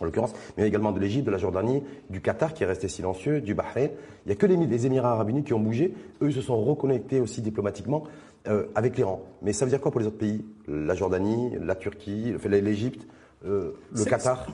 En 0.00 0.06
l'occurrence, 0.06 0.32
mais 0.56 0.66
également 0.66 0.90
de 0.90 0.98
l'Égypte, 0.98 1.26
de 1.26 1.30
la 1.30 1.38
Jordanie, 1.38 1.82
du 2.10 2.20
Qatar 2.20 2.54
qui 2.54 2.64
est 2.64 2.66
resté 2.66 2.88
silencieux, 2.88 3.40
du 3.40 3.54
Bahreïn. 3.54 3.90
Il 4.24 4.28
n'y 4.28 4.32
a 4.32 4.34
que 4.34 4.46
les, 4.46 4.86
Émirats 4.86 5.12
arabes 5.12 5.28
unis 5.28 5.44
qui 5.44 5.52
ont 5.52 5.60
bougé. 5.60 5.94
Eux, 6.22 6.30
ils 6.30 6.34
se 6.34 6.40
sont 6.40 6.60
reconnectés 6.60 7.20
aussi 7.20 7.40
diplomatiquement 7.40 8.04
euh, 8.48 8.64
avec 8.74 8.96
l'Iran. 8.96 9.22
Mais 9.42 9.52
ça 9.52 9.64
veut 9.64 9.70
dire 9.70 9.80
quoi 9.80 9.92
pour 9.92 10.00
les 10.00 10.06
autres 10.06 10.18
pays? 10.18 10.44
La 10.66 10.94
Jordanie, 10.94 11.52
la 11.60 11.76
Turquie, 11.76 12.34
l'Égypte, 12.44 13.06
le 13.44 13.74
Qatar, 14.04 14.46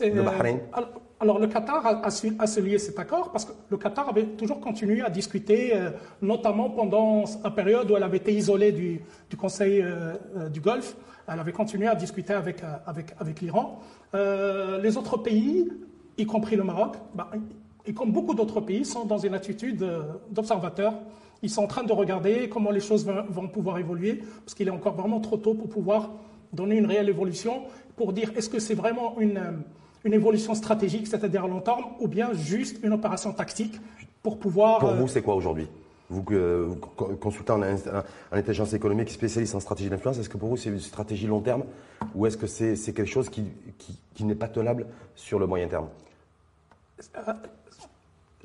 le 0.00 0.22
Bahreïn 0.22 0.60
alors 1.18 1.38
le 1.38 1.46
Qatar 1.46 1.86
a, 1.86 2.06
a, 2.06 2.10
cet 2.10 2.98
accord 2.98 3.32
parce 3.32 3.44
que 3.44 3.52
le 3.70 3.76
Qatar 3.76 4.08
avait 4.08 4.24
toujours 4.24 4.60
continué 4.60 5.00
à 5.00 5.10
discuter, 5.10 5.74
euh, 5.74 5.90
notamment 6.20 6.70
pendant 6.70 7.24
la 7.42 7.50
période 7.50 7.90
où 7.90 7.96
elle 7.96 8.02
avait 8.02 8.18
été 8.18 8.32
isolée 8.34 8.72
du, 8.72 9.00
Conseil 9.36 9.80
euh, 9.80 10.14
euh, 10.36 10.48
du 10.48 10.60
Golfe. 10.60 10.96
Elle 11.28 11.40
avait 11.40 11.52
continué 11.52 11.86
à 11.86 11.94
discuter 11.94 12.34
avec, 12.34 12.62
avec, 12.86 13.14
avec 13.18 13.40
l'Iran. 13.40 13.80
les 14.14 14.96
autres 14.96 15.16
pays, 15.16 15.68
y 16.18 16.24
compris 16.24 16.54
le 16.54 16.62
Maroc, 16.62 16.94
bah, 17.14 17.30
et 17.84 17.92
comme 17.92 18.12
beaucoup 18.12 18.34
d'autres 18.34 18.60
pays, 18.60 18.84
sont 18.84 19.04
dans 19.04 19.18
une 19.18 19.34
attitude 19.34 19.84
d'observateur. 20.30 20.94
Ils 21.42 21.50
sont 21.50 21.64
en 21.64 21.66
train 21.66 21.82
de 21.82 21.92
regarder 21.92 22.48
comment 22.48 22.70
les 22.70 22.80
choses 22.80 23.04
vont, 23.04 23.24
vont 23.28 23.48
pouvoir 23.48 23.78
évoluer, 23.78 24.22
parce 24.44 24.54
qu'il 24.54 24.68
est 24.68 24.70
encore 24.70 24.94
vraiment 24.94 25.18
trop 25.18 25.36
tôt 25.36 25.54
pour 25.54 25.68
pouvoir 25.68 26.12
donner 26.56 26.76
une 26.76 26.86
réelle 26.86 27.08
évolution, 27.08 27.62
pour 27.96 28.12
dire 28.12 28.32
est-ce 28.36 28.48
que 28.48 28.58
c'est 28.58 28.74
vraiment 28.74 29.20
une 29.20 29.62
une 30.06 30.14
évolution 30.14 30.54
stratégique, 30.54 31.08
c'est-à-dire 31.08 31.44
à 31.44 31.48
long 31.48 31.60
terme, 31.60 31.84
ou 31.98 32.06
bien 32.06 32.32
juste 32.32 32.78
une 32.82 32.92
opération 32.92 33.32
tactique 33.32 33.78
pour 34.22 34.38
pouvoir. 34.38 34.78
Pour 34.78 34.90
euh, 34.90 34.96
vous, 34.96 35.08
c'est 35.08 35.20
quoi 35.20 35.34
aujourd'hui? 35.34 35.68
Vous, 36.08 36.24
euh, 36.30 36.72
consultant 37.20 37.60
un, 37.60 37.76
intelligence 38.30 38.72
économique 38.72 39.10
spécialiste 39.10 39.56
en 39.56 39.60
stratégie 39.60 39.90
d'influence, 39.90 40.18
est-ce 40.18 40.28
que 40.28 40.38
pour 40.38 40.48
vous 40.48 40.56
c'est 40.56 40.70
une 40.70 40.78
stratégie 40.78 41.26
long 41.26 41.40
terme? 41.40 41.64
Ou 42.14 42.26
est-ce 42.26 42.36
que 42.36 42.46
c'est 42.46 42.76
quelque 42.94 43.06
chose 43.06 43.28
qui, 43.28 43.44
qui, 44.14 44.24
n'est 44.24 44.36
pas 44.36 44.48
tenable 44.48 44.86
sur 45.16 45.40
le 45.40 45.46
moyen 45.46 45.66
terme? 45.66 45.88
Euh, 47.16 47.32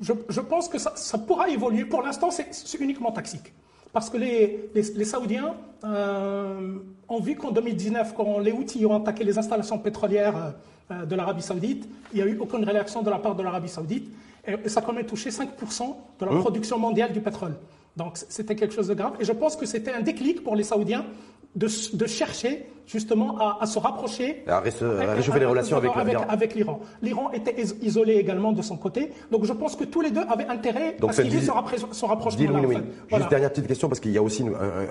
je, 0.00 0.40
pense 0.40 0.68
que 0.68 0.78
ça, 0.78 0.94
ça, 0.96 1.18
pourra 1.18 1.48
évoluer. 1.48 1.84
Pour 1.84 2.02
l'instant, 2.02 2.30
c'est 2.32 2.80
uniquement 2.80 3.12
tactique. 3.12 3.52
Parce 3.92 4.08
que 4.08 4.16
les, 4.16 4.70
les, 4.74 5.04
Saoudiens 5.04 5.54
euh, 5.84 6.78
ont 7.08 7.20
vu 7.20 7.36
qu'en 7.36 7.50
2019, 7.50 8.14
quand 8.14 8.38
les 8.38 8.52
outils 8.52 8.86
ont 8.86 8.96
attaqué 8.96 9.22
les 9.22 9.36
installations 9.36 9.78
pétrolières 9.78 10.54
euh, 10.90 11.04
de 11.04 11.14
l'Arabie 11.14 11.42
Saoudite, 11.42 11.86
il 12.12 12.16
n'y 12.16 12.22
a 12.22 12.26
eu 12.26 12.38
aucune 12.38 12.64
réaction 12.64 13.02
de 13.02 13.10
la 13.10 13.18
part 13.18 13.34
de 13.34 13.42
l'Arabie 13.42 13.68
Saoudite. 13.68 14.10
Et 14.46 14.68
ça 14.68 14.80
a 14.80 14.82
quand 14.82 14.92
même 14.92 15.06
touché 15.06 15.30
5% 15.30 15.94
de 16.20 16.24
la 16.24 16.32
hein? 16.32 16.40
production 16.40 16.78
mondiale 16.78 17.12
du 17.12 17.20
pétrole. 17.20 17.54
Donc 17.96 18.16
c'était 18.16 18.56
quelque 18.56 18.74
chose 18.74 18.88
de 18.88 18.94
grave. 18.94 19.12
Et 19.20 19.24
je 19.24 19.32
pense 19.32 19.56
que 19.56 19.66
c'était 19.66 19.92
un 19.92 20.00
déclic 20.00 20.42
pour 20.42 20.56
les 20.56 20.64
Saoudiens 20.64 21.04
de, 21.56 21.68
de 21.96 22.06
chercher 22.06 22.66
justement 22.86 23.38
à, 23.38 23.66
se 23.66 23.78
rapprocher, 23.78 24.44
à, 24.46 24.60
réchauffer 24.60 25.38
les 25.38 25.46
relations 25.46 25.78
avec 26.28 26.54
l'Iran. 26.54 26.80
L'Iran 27.00 27.30
était 27.32 27.54
isolé 27.80 28.14
également 28.14 28.52
de 28.52 28.62
son 28.62 28.76
côté. 28.76 29.10
Donc 29.30 29.44
je 29.44 29.52
pense 29.52 29.76
que 29.76 29.84
tous 29.84 30.00
les 30.00 30.10
deux 30.10 30.22
avaient 30.28 30.46
intérêt 30.46 30.96
à 31.00 31.12
ce 31.12 31.22
qu'il 31.22 31.34
y 31.34 31.36
ait 31.38 31.40
ce, 31.40 31.50
rapprochement. 32.04 32.38
Juste 33.10 33.30
dernière 33.30 33.50
petite 33.50 33.66
question, 33.66 33.88
parce 33.88 34.00
qu'il 34.00 34.12
y 34.12 34.18
a 34.18 34.22
aussi 34.22 34.44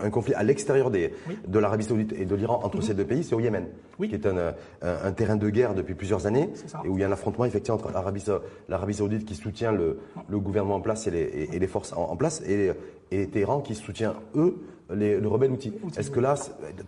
un, 0.04 0.10
conflit 0.10 0.34
à 0.34 0.44
l'extérieur 0.44 0.90
de 0.90 1.60
l'Arabie 1.60 1.84
Saoudite 1.84 2.14
et 2.14 2.26
de 2.26 2.36
l'Iran 2.36 2.62
entre 2.64 2.78
mhm. 2.78 2.84
ces 2.84 2.94
deux 2.94 3.06
pays, 3.06 3.24
c'est 3.24 3.36
au 3.36 3.40
Yémen, 3.40 3.68
qui 4.00 4.16
est 4.16 4.26
un, 4.26 5.12
terrain 5.12 5.36
de 5.36 5.50
guerre 5.50 5.76
depuis 5.76 5.94
plusieurs 5.94 6.26
années, 6.26 6.50
et 6.84 6.90
où 6.90 6.98
il 6.98 7.02
y 7.02 7.04
a 7.04 7.08
un 7.08 7.12
affrontement 7.12 7.46
effectivement 7.46 7.78
entre 7.78 7.92
l'Arabie 8.70 8.94
Saoudite 8.94 9.26
qui 9.26 9.36
soutient 9.36 9.72
le, 9.72 10.00
gouvernement 10.30 10.76
en 10.76 10.82
place 10.82 11.08
et 11.08 11.12
les, 11.60 11.68
forces 11.68 11.94
en, 11.94 12.16
place, 12.16 12.42
et, 12.48 12.72
et 13.12 13.28
Téhéran 13.28 13.62
qui 13.62 13.76
soutient, 13.76 14.16
eux, 14.36 14.58
le 14.94 15.28
rebelle 15.28 15.52
outil. 15.52 15.74
Est-ce 15.98 16.12
que 16.12 16.20
là, 16.20 16.36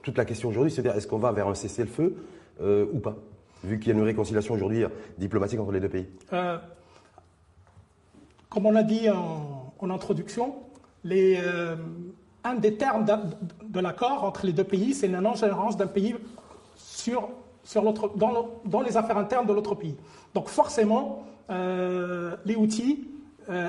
toute 0.02 0.18
la 0.18 0.26
question 0.26 0.50
aujourd'hui, 0.50 0.72
c'est 0.72 0.86
est-ce 0.86 1.08
qu'on 1.08 1.20
va 1.20 1.32
vers 1.32 1.48
un 1.48 1.56
cessez-le-feu 1.56 2.16
euh, 2.62 2.86
ou 2.94 3.00
pas 3.00 3.16
Vu 3.64 3.80
qu'il 3.80 3.90
y 3.90 3.96
a 3.96 3.98
une 3.98 4.04
réconciliation 4.04 4.54
aujourd'hui 4.54 4.84
diplomatique 5.18 5.60
entre 5.60 5.72
les 5.72 5.80
deux 5.80 5.90
pays? 5.90 6.08
Euh, 6.34 6.58
comme 8.50 8.66
on 8.66 8.76
a 8.76 8.84
dit 8.84 9.10
en, 9.10 9.90
introduction, 9.90 10.56
les, 11.04 11.38
un 12.44 12.56
des 12.56 12.76
termes 12.76 13.06
de, 13.06 13.80
l'accord 13.80 14.24
entre 14.24 14.46
les 14.46 14.54
deux 14.54 14.64
pays, 14.64 14.94
c'est 14.94 15.08
la 15.08 15.20
non-gérance 15.20 15.76
d'un 15.76 15.88
pays 15.88 16.16
sur, 16.78 17.30
sur 17.64 17.82
dans, 18.16 18.50
dans, 18.64 18.82
les 18.82 18.96
affaires 18.96 19.18
internes 19.18 19.46
de 19.46 19.54
l'autre 19.54 19.76
pays. 19.76 19.98
Donc 20.34 20.48
forcément, 20.48 21.26
les 21.50 22.56
outils 22.56 23.08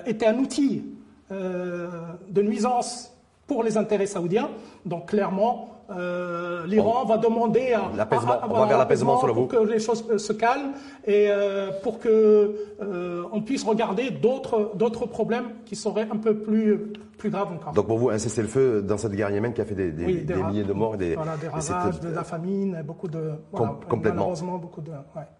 étaient 0.06 0.26
un 0.26 0.38
outil 0.38 0.84
de 1.30 2.42
nuisance 2.42 3.13
pour 3.46 3.62
les 3.62 3.76
intérêts 3.76 4.06
saoudiens. 4.06 4.50
Donc 4.84 5.08
clairement, 5.10 5.74
euh, 5.90 6.66
l'Iran 6.66 7.04
va 7.04 7.18
demander 7.18 7.74
à, 7.74 7.90
l'apaisement 7.94 9.18
pour 9.18 9.48
que 9.48 9.56
les 9.56 9.78
choses 9.78 10.16
se 10.16 10.32
calment 10.32 10.72
et 11.06 11.26
euh, 11.28 11.70
pour 11.82 11.98
que 11.98 12.54
euh, 12.80 13.22
on 13.32 13.42
puisse 13.42 13.64
regarder 13.64 14.10
d'autres 14.10 14.72
d'autres 14.76 15.04
problèmes 15.04 15.50
qui 15.66 15.76
seraient 15.76 16.08
un 16.10 16.16
peu 16.16 16.38
plus 16.38 16.92
plus 17.18 17.28
graves 17.30 17.52
encore. 17.52 17.74
Donc 17.74 17.86
pour 17.86 17.98
vous, 17.98 18.08
un 18.10 18.18
cessez-le-feu 18.18 18.82
dans 18.82 18.96
cette 18.96 19.12
guerre 19.12 19.30
yémen 19.30 19.52
qui 19.52 19.60
a 19.60 19.64
fait 19.66 19.74
des, 19.74 19.92
des, 19.92 20.06
milliers 20.06 20.64
de 20.64 20.72
morts, 20.72 20.96
des, 20.96 21.10
des 21.10 21.48
ravages, 21.48 22.00
de 22.00 22.08
la 22.08 22.24
famine, 22.24 22.82
beaucoup 22.84 23.08
de 23.08 23.32
complètement. 23.52 24.20
malheureusement 24.20 24.58
beaucoup 24.58 24.80
de. 24.80 24.90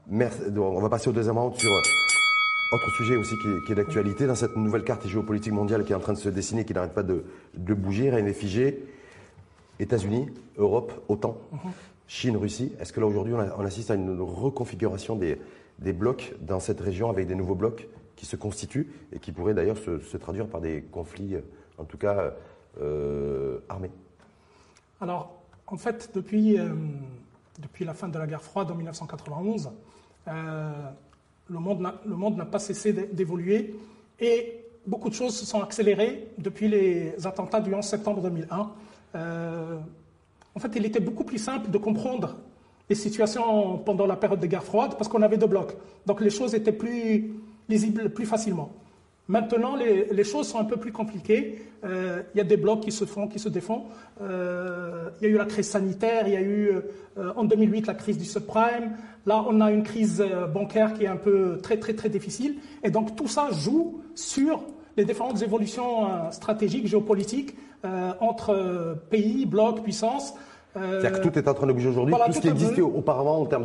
Merci. 0.09 0.41
On 0.57 0.81
va 0.81 0.89
passer 0.91 1.09
au 1.09 1.13
deuxième 1.13 1.39
round 1.39 1.55
sur 1.57 1.71
autre 2.75 2.91
sujet 2.91 3.17
aussi 3.17 3.37
qui 3.39 3.73
est, 3.73 3.75
d'actualité 3.75 4.27
dans 4.27 4.35
cette 4.35 4.57
nouvelle 4.57 4.85
carte 4.85 5.07
géopolitique 5.07 5.53
mondiale 5.53 5.85
qui 5.85 5.93
est 5.93 5.95
en 5.95 6.01
train 6.01 6.13
de 6.13 6.19
se 6.19 6.29
dessiner, 6.29 6.65
qui 6.65 6.75
n'arrête 6.75 6.95
pas 6.95 7.03
de, 7.03 7.25
bouger, 7.55 8.11
rien 8.11 8.23
n'est 8.23 8.33
figé. 8.33 8.85
États-Unis, 9.79 10.29
Europe, 10.57 10.93
OTAN, 11.09 11.37
Chine, 12.07 12.37
Russie. 12.37 12.73
Est-ce 12.81 12.93
que 12.93 13.01
là 13.01 13.07
aujourd'hui 13.07 13.35
on, 13.35 13.65
assiste 13.65 13.91
à 13.91 13.95
une 13.95 14.21
reconfiguration 14.21 15.17
des, 15.17 15.39
blocs 15.93 16.35
dans 16.41 16.61
cette 16.61 16.81
région 16.81 17.11
avec 17.11 17.27
des 17.27 17.35
nouveaux 17.35 17.55
blocs 17.55 17.89
qui 18.17 18.27
se 18.27 18.37
constituent 18.37 18.93
et 19.13 19.19
qui 19.19 19.33
pourraient 19.33 19.55
d'ailleurs 19.55 19.79
se, 19.79 20.17
traduire 20.17 20.47
par 20.47 20.61
des 20.61 20.83
conflits, 20.83 21.37
en 21.79 21.85
tout 21.85 21.99
cas 21.99 22.35
euh, 22.81 23.59
armés? 23.69 23.91
Alors, 25.01 25.43
en 25.67 25.77
fait, 25.77 26.11
euh, 26.17 26.75
depuis 27.59 27.85
la 27.85 27.95
fin 27.95 28.09
de 28.09 28.19
la 28.19 28.27
guerre 28.27 28.43
froide 28.43 28.71
en 28.71 28.75
1991, 28.75 29.71
le 31.49 31.59
monde 31.59 32.37
n'a 32.37 32.45
pas 32.47 32.59
cessé 32.59 32.93
d'évoluer 32.93 33.75
et 34.21 34.65
beaucoup 34.87 35.09
de 35.09 35.15
choses 35.15 35.37
se 35.37 35.47
sont 35.47 35.63
accélérées 35.63 36.29
depuis 36.39 36.69
les 36.69 37.27
attentats 37.27 37.61
du 37.61 37.75
11 37.75 37.85
septembre 37.85 38.23
2001. 38.23 38.71
Euh, 39.15 39.79
en 40.55 40.61
fait, 40.61 40.71
il 40.77 40.85
était 40.85 41.01
beaucoup 41.01 41.25
plus 41.25 41.39
simple 41.39 41.71
de 41.71 41.79
comprendre 41.79 42.37
les 42.89 42.95
situations 42.95 43.79
pendant 43.79 44.07
la 44.07 44.17
période 44.17 44.41
de 44.41 44.47
guerre 44.47 44.65
froide 44.65 44.95
parce 44.97 45.09
qu'on 45.09 45.23
avait 45.23 45.39
deux 45.39 45.47
blocs. 45.47 45.75
Donc 46.07 46.21
les 46.21 46.31
choses 46.31 46.55
étaient 46.55 46.73
plus 46.73 47.33
lisibles 47.69 48.11
plus 48.11 48.27
facilement. 48.27 48.71
Maintenant, 49.27 49.75
les, 49.75 50.25
choses 50.25 50.49
sont 50.49 50.59
un 50.59 50.65
peu 50.65 50.77
plus 50.77 50.93
compliquées. 50.93 51.63
Euh, 51.85 52.23
il 52.35 52.39
y 52.39 52.41
a 52.43 52.45
des 52.45 52.59
blocs 52.59 52.81
qui 52.81 52.93
se 52.93 53.07
font, 53.07 53.27
qui 53.27 53.39
se 53.39 53.49
défont. 53.49 53.85
Euh, 54.21 55.09
il 55.21 55.25
y 55.25 55.31
a 55.31 55.33
eu 55.33 55.39
la 55.39 55.47
crise 55.47 55.69
sanitaire, 55.69 56.29
il 56.29 56.35
y 56.35 56.37
a 56.37 56.43
eu 56.43 56.71
euh, 57.17 57.33
en 57.35 57.45
2008 57.45 57.87
la 57.87 57.95
crise 57.95 58.19
du 58.19 58.27
subprime. 58.27 58.93
Là, 59.25 59.43
on 59.49 59.63
a 59.63 59.71
une 59.71 59.83
crise 59.83 60.23
bancaire 60.53 60.93
qui 60.93 61.05
est 61.05 61.09
un 61.09 61.17
peu 61.17 61.59
très, 61.63 61.79
très, 61.79 61.95
très 61.95 62.11
difficile. 62.11 62.57
Et 62.83 62.91
donc, 62.91 63.17
tout 63.17 63.29
ça 63.29 63.49
joue 63.51 64.03
sur 64.15 64.63
les 64.99 65.07
différentes 65.07 65.41
évolutions 65.43 66.31
stratégiques, 66.31 66.87
géopolitiques 66.87 67.57
entre 68.21 68.99
pays, 69.09 69.47
blocs, 69.47 69.83
puissances. 69.83 70.35
C'est-à-dire 70.75 71.13
que 71.21 71.29
tout 71.29 71.39
est 71.39 71.49
en 71.49 71.55
train 71.55 71.67
de 71.67 71.73
bouger 71.73 71.89
aujourd'hui. 71.89 72.15
tout, 72.27 72.33
ce 72.33 72.41
qui 72.41 72.49
existait 72.49 72.83
auparavant 72.83 73.41
en 73.41 73.47
termes 73.47 73.65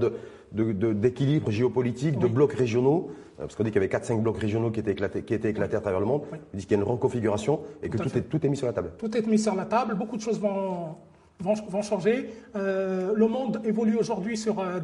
d'équilibre 0.53 1.47
de, 1.47 1.51
géopolitique, 1.51 2.17
de 2.17 2.27
blocs 2.27 2.53
régionaux, 2.53 3.11
parce 3.39 3.55
qu'on 3.55 3.63
dit 3.63 3.71
qu'il 3.71 3.81
y 3.81 3.85
avait 3.85 3.93
4-5 3.93 4.21
blocs 4.21 4.37
régionaux 4.37 4.71
qui 4.71 4.79
étaient 4.79 4.91
éclatés, 4.91 5.23
qui 5.23 5.33
étaient 5.33 5.49
éclatés 5.49 5.75
à 5.75 5.81
travers 5.81 5.99
le 5.99 6.05
monde. 6.05 6.23
Il 6.53 6.59
dit 6.59 6.65
qu'il 6.65 6.77
y 6.77 6.79
a 6.79 6.83
une 6.83 6.89
reconfiguration 6.89 7.61
et 7.81 7.89
que 7.89 7.97
tout, 7.97 8.17
est, 8.17 8.21
tout 8.21 8.45
est 8.45 8.49
mis 8.49 8.57
sur 8.57 8.67
la 8.67 8.73
table. 8.73 8.91
Tout 8.97 9.15
est 9.15 9.25
mis 9.25 9.39
sur 9.39 9.55
la 9.55 9.65
table, 9.65 9.95
beaucoup 9.95 10.17
de 10.17 10.21
choses 10.21 10.39
vont, 10.39 10.95
vont, 11.39 11.81
changer. 11.81 12.29
Euh, 12.55 13.13
le 13.15 13.27
monde 13.27 13.61
évolue 13.65 13.97
aujourd'hui 13.97 14.37
sur 14.37 14.59
euh, 14.59 14.79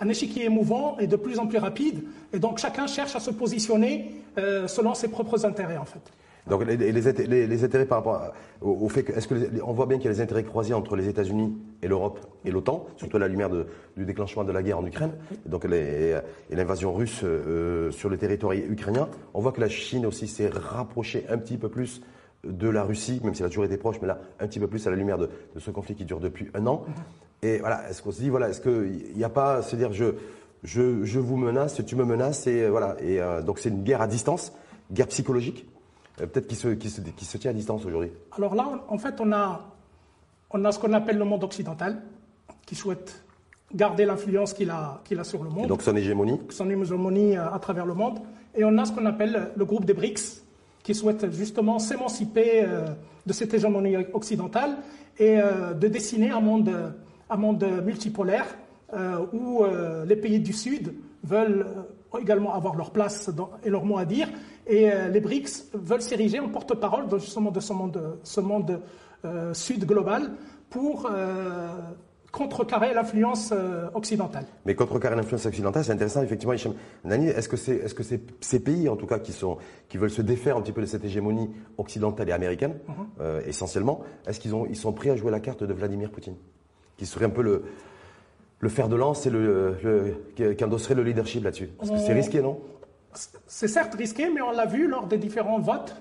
un, 0.00 0.08
échiquier 0.08 0.48
mouvant 0.48 0.98
et 0.98 1.06
de 1.06 1.16
plus 1.16 1.38
en 1.38 1.46
plus 1.46 1.58
rapide. 1.58 2.04
Et 2.32 2.38
donc 2.38 2.58
chacun 2.58 2.86
cherche 2.86 3.16
à 3.16 3.20
se 3.20 3.30
positionner 3.30 4.22
selon 4.66 4.92
ses 4.94 5.08
propres 5.08 5.46
intérêts 5.46 5.78
en 5.78 5.86
fait. 5.86 6.12
Donc 6.46 6.64
les, 6.64 7.64
intérêts 7.64 7.86
par 7.86 7.98
rapport 7.98 8.32
au, 8.60 8.88
fait 8.88 9.02
que, 9.02 9.12
est-ce 9.12 9.26
on 9.64 9.72
voit 9.72 9.86
bien 9.86 9.98
qu'il 9.98 10.06
y 10.06 10.08
a 10.08 10.12
les 10.12 10.20
intérêts 10.20 10.44
croisés 10.44 10.74
entre 10.74 10.94
les 10.94 11.08
États-Unis 11.08 11.56
et 11.82 11.88
l'Europe 11.88 12.20
et 12.44 12.52
l'OTAN, 12.52 12.86
surtout 12.96 13.16
à 13.16 13.20
la 13.20 13.28
lumière 13.28 13.50
du 13.50 14.04
déclenchement 14.04 14.44
de 14.44 14.52
la 14.52 14.62
guerre 14.62 14.78
en 14.78 14.86
Ukraine, 14.86 15.12
et 15.44 15.48
donc 15.48 15.64
et 15.64 16.14
l'invasion 16.50 16.94
russe 16.94 17.22
euh, 17.24 17.90
sur 17.90 18.08
le 18.08 18.16
territoire 18.16 18.52
ukrainien. 18.52 19.08
On 19.34 19.40
voit 19.40 19.52
que 19.52 19.60
la 19.60 19.68
Chine 19.68 20.06
aussi 20.06 20.28
s'est 20.28 20.48
rapprochée 20.48 21.26
un 21.28 21.38
petit 21.38 21.56
peu 21.56 21.68
plus 21.68 22.00
de 22.44 22.68
la 22.68 22.84
Russie, 22.84 23.20
même 23.24 23.34
si 23.34 23.42
elle 23.42 23.46
a 23.46 23.50
toujours 23.50 23.64
été 23.64 23.76
proche, 23.76 23.96
mais 24.00 24.06
là 24.06 24.20
un 24.38 24.46
petit 24.46 24.60
peu 24.60 24.68
plus 24.68 24.86
à 24.86 24.90
la 24.90 24.96
lumière 24.96 25.18
de, 25.18 25.28
ce 25.58 25.70
conflit 25.72 25.96
qui 25.96 26.04
dure 26.04 26.20
depuis 26.20 26.48
un 26.54 26.66
an. 26.68 26.84
Et 27.42 27.58
voilà, 27.58 27.90
est-ce 27.90 28.02
qu'on 28.02 28.12
se 28.12 28.20
dit 28.20 28.30
voilà, 28.30 28.50
est-ce 28.50 28.60
qu'il 28.60 29.16
n'y 29.16 29.24
a 29.24 29.28
pas 29.28 29.62
se 29.62 29.74
dire 29.74 29.92
je, 29.92 30.14
je, 30.62 31.04
je 31.04 31.18
vous 31.18 31.36
menace, 31.36 31.84
tu 31.84 31.96
me 31.96 32.04
menaces, 32.04 32.46
et 32.46 32.68
voilà, 32.68 32.96
et 33.00 33.20
euh, 33.20 33.42
donc 33.42 33.58
c'est 33.58 33.68
une 33.68 33.82
guerre 33.82 34.00
à 34.00 34.06
distance, 34.06 34.52
guerre 34.92 35.08
psychologique. 35.08 35.66
Euh, 36.20 36.26
peut-être 36.26 36.46
qui 36.46 36.54
se, 36.54 36.68
qui, 36.68 36.90
se, 36.90 37.00
qui 37.00 37.24
se 37.24 37.36
tient 37.38 37.50
à 37.50 37.54
distance 37.54 37.84
aujourd'hui 37.84 38.10
Alors 38.36 38.54
là, 38.54 38.84
en 38.88 38.98
fait, 38.98 39.14
on 39.20 39.32
a, 39.32 39.66
on 40.50 40.64
a 40.64 40.72
ce 40.72 40.78
qu'on 40.78 40.92
appelle 40.92 41.18
le 41.18 41.24
monde 41.24 41.44
occidental, 41.44 42.02
qui 42.64 42.74
souhaite 42.74 43.22
garder 43.74 44.04
l'influence 44.04 44.54
qu'il 44.54 44.70
a, 44.70 45.00
qu'il 45.04 45.18
a 45.18 45.24
sur 45.24 45.42
le 45.42 45.50
monde. 45.50 45.64
Et 45.64 45.68
donc 45.68 45.82
son 45.82 45.96
hégémonie 45.96 46.40
Son 46.50 46.70
hégémonie 46.70 47.36
euh, 47.36 47.50
à 47.52 47.58
travers 47.58 47.86
le 47.86 47.94
monde. 47.94 48.20
Et 48.54 48.64
on 48.64 48.76
a 48.78 48.84
ce 48.84 48.92
qu'on 48.92 49.06
appelle 49.06 49.50
le 49.54 49.64
groupe 49.64 49.84
des 49.84 49.92
BRICS, 49.92 50.42
qui 50.82 50.94
souhaite 50.94 51.30
justement 51.32 51.78
s'émanciper 51.78 52.64
euh, 52.64 52.86
de 53.26 53.32
cette 53.32 53.52
hégémonie 53.52 53.96
occidentale 54.14 54.76
et 55.18 55.38
de 55.38 55.88
dessiner 55.88 56.30
un 56.30 56.40
monde, 56.40 56.70
un 57.30 57.36
monde 57.36 57.64
multipolaire 57.82 58.44
où 59.32 59.64
les 60.06 60.14
pays 60.14 60.38
du 60.40 60.52
Sud 60.52 60.92
veulent 61.24 61.66
également 62.18 62.54
avoir 62.54 62.76
leur 62.76 62.90
place 62.90 63.30
et 63.64 63.70
leur 63.70 63.84
mot 63.84 63.98
à 63.98 64.04
dire. 64.04 64.28
Et 64.66 64.90
euh, 64.90 65.08
les 65.08 65.20
BRICS 65.20 65.70
veulent 65.74 66.02
s'ériger 66.02 66.40
en 66.40 66.48
porte-parole 66.48 67.06
justement 67.18 67.50
de 67.50 67.60
ce 67.60 67.72
monde, 67.72 68.18
ce 68.22 68.40
monde 68.40 68.80
euh, 69.24 69.54
sud 69.54 69.86
global 69.86 70.32
pour 70.70 71.08
euh, 71.10 71.68
contrecarrer 72.32 72.92
l'influence 72.92 73.54
occidentale. 73.94 74.44
Mais 74.66 74.74
contrecarrer 74.74 75.16
l'influence 75.16 75.46
occidentale, 75.46 75.84
c'est 75.84 75.92
intéressant, 75.92 76.22
effectivement, 76.22 76.54
Nani, 77.04 77.28
est-ce 77.28 77.48
que, 77.48 77.56
c'est, 77.56 77.76
est-ce 77.76 77.94
que 77.94 78.02
c'est 78.02 78.20
ces 78.40 78.60
pays, 78.60 78.90
en 78.90 78.96
tout 78.96 79.06
cas, 79.06 79.18
qui, 79.18 79.32
sont, 79.32 79.56
qui 79.88 79.96
veulent 79.96 80.10
se 80.10 80.20
défaire 80.20 80.58
un 80.58 80.60
petit 80.60 80.72
peu 80.72 80.82
de 80.82 80.86
cette 80.86 81.04
hégémonie 81.04 81.50
occidentale 81.78 82.28
et 82.28 82.32
américaine, 82.32 82.74
mhm. 82.88 83.40
essentiellement, 83.46 84.02
est-ce 84.26 84.38
qu'ils 84.38 84.54
ont, 84.54 84.66
ils 84.66 84.76
sont 84.76 84.92
prêts 84.92 85.08
à 85.08 85.16
jouer 85.16 85.30
la 85.30 85.40
carte 85.40 85.64
de 85.64 85.72
Vladimir 85.72 86.10
Poutine 86.10 86.36
Qui 86.98 87.06
serait 87.06 87.24
un 87.24 87.30
peu 87.30 87.40
le, 87.40 87.62
le 88.58 88.68
fer 88.68 88.88
de 88.88 88.96
lance 88.96 89.26
et 89.26 89.30
le, 89.30 89.76
le, 89.82 90.54
qui 90.54 90.64
endosserait 90.64 90.94
le 90.94 91.02
leadership 91.02 91.44
là-dessus 91.44 91.68
Parce 91.78 91.90
que 91.90 91.98
c'est 91.98 92.14
risqué, 92.14 92.40
non 92.40 92.60
c'est 93.46 93.68
certes 93.68 93.94
risqué, 93.94 94.30
mais 94.30 94.40
on 94.42 94.50
l'a 94.50 94.66
vu 94.66 94.86
lors 94.88 95.06
des 95.06 95.18
différents 95.18 95.58
votes 95.58 95.96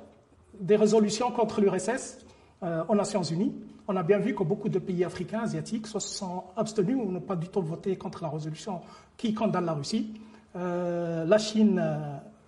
des 0.60 0.76
résolutions 0.76 1.32
contre 1.32 1.62
l'URSS 1.62 2.20
euh, 2.64 2.84
aux 2.88 2.96
Nations 2.96 3.24
Unies. 3.24 3.54
On 3.88 3.96
a 3.96 4.04
bien 4.04 4.20
vu 4.20 4.34
que 4.34 4.44
beaucoup 4.44 4.70
de 4.70 4.80
pays 4.80 5.04
africains, 5.04 5.42
asiatiques, 5.42 5.88
se 5.88 6.00
sont 6.00 6.44
abstenus 6.58 6.98
ou 6.98 7.12
n'ont 7.12 7.20
pas 7.20 7.36
du 7.36 7.48
tout 7.50 7.62
voté 7.62 7.96
contre 7.98 8.24
la 8.24 8.30
résolution 8.30 8.82
qui 9.18 9.34
condamne 9.34 9.66
la 9.66 9.74
Russie. 9.74 10.14
Euh, 10.56 11.26
la 11.26 11.38
Chine, 11.38 11.80
euh, 11.84 11.98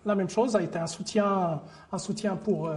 la 0.05 0.15
même 0.15 0.29
chose, 0.29 0.55
a 0.55 0.61
été 0.61 0.79
un 0.79 0.87
soutien, 0.87 1.61
un 1.91 1.97
soutien 1.97 2.35
pour, 2.35 2.71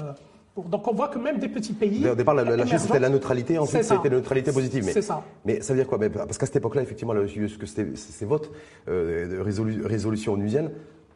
Donc 0.56 0.86
on 0.88 0.94
voit 0.94 1.08
que 1.08 1.18
même 1.18 1.38
des 1.38 1.48
petits 1.48 1.72
pays. 1.72 2.08
Au 2.08 2.14
départ, 2.14 2.34
la, 2.34 2.66
Chine, 2.66 2.78
c'était 2.78 2.98
la 2.98 3.08
neutralité, 3.08 3.58
ensuite, 3.58 3.84
c'était 3.84 4.08
la 4.08 4.16
neutralité 4.16 4.52
positive. 4.52 4.84
Ça. 5.00 5.22
Mais 5.44 5.60
ça 5.60 5.72
veut 5.72 5.80
dire 5.80 5.88
quoi? 5.88 5.98
Parce 5.98 6.38
qu'à 6.38 6.46
cette 6.46 6.56
époque-là, 6.56 6.82
effectivement, 6.82 7.14
que 7.14 7.66
ces 7.66 8.24
votes 8.24 8.50
de 8.86 9.86
résolution 9.86 10.32
onusienne 10.32 10.70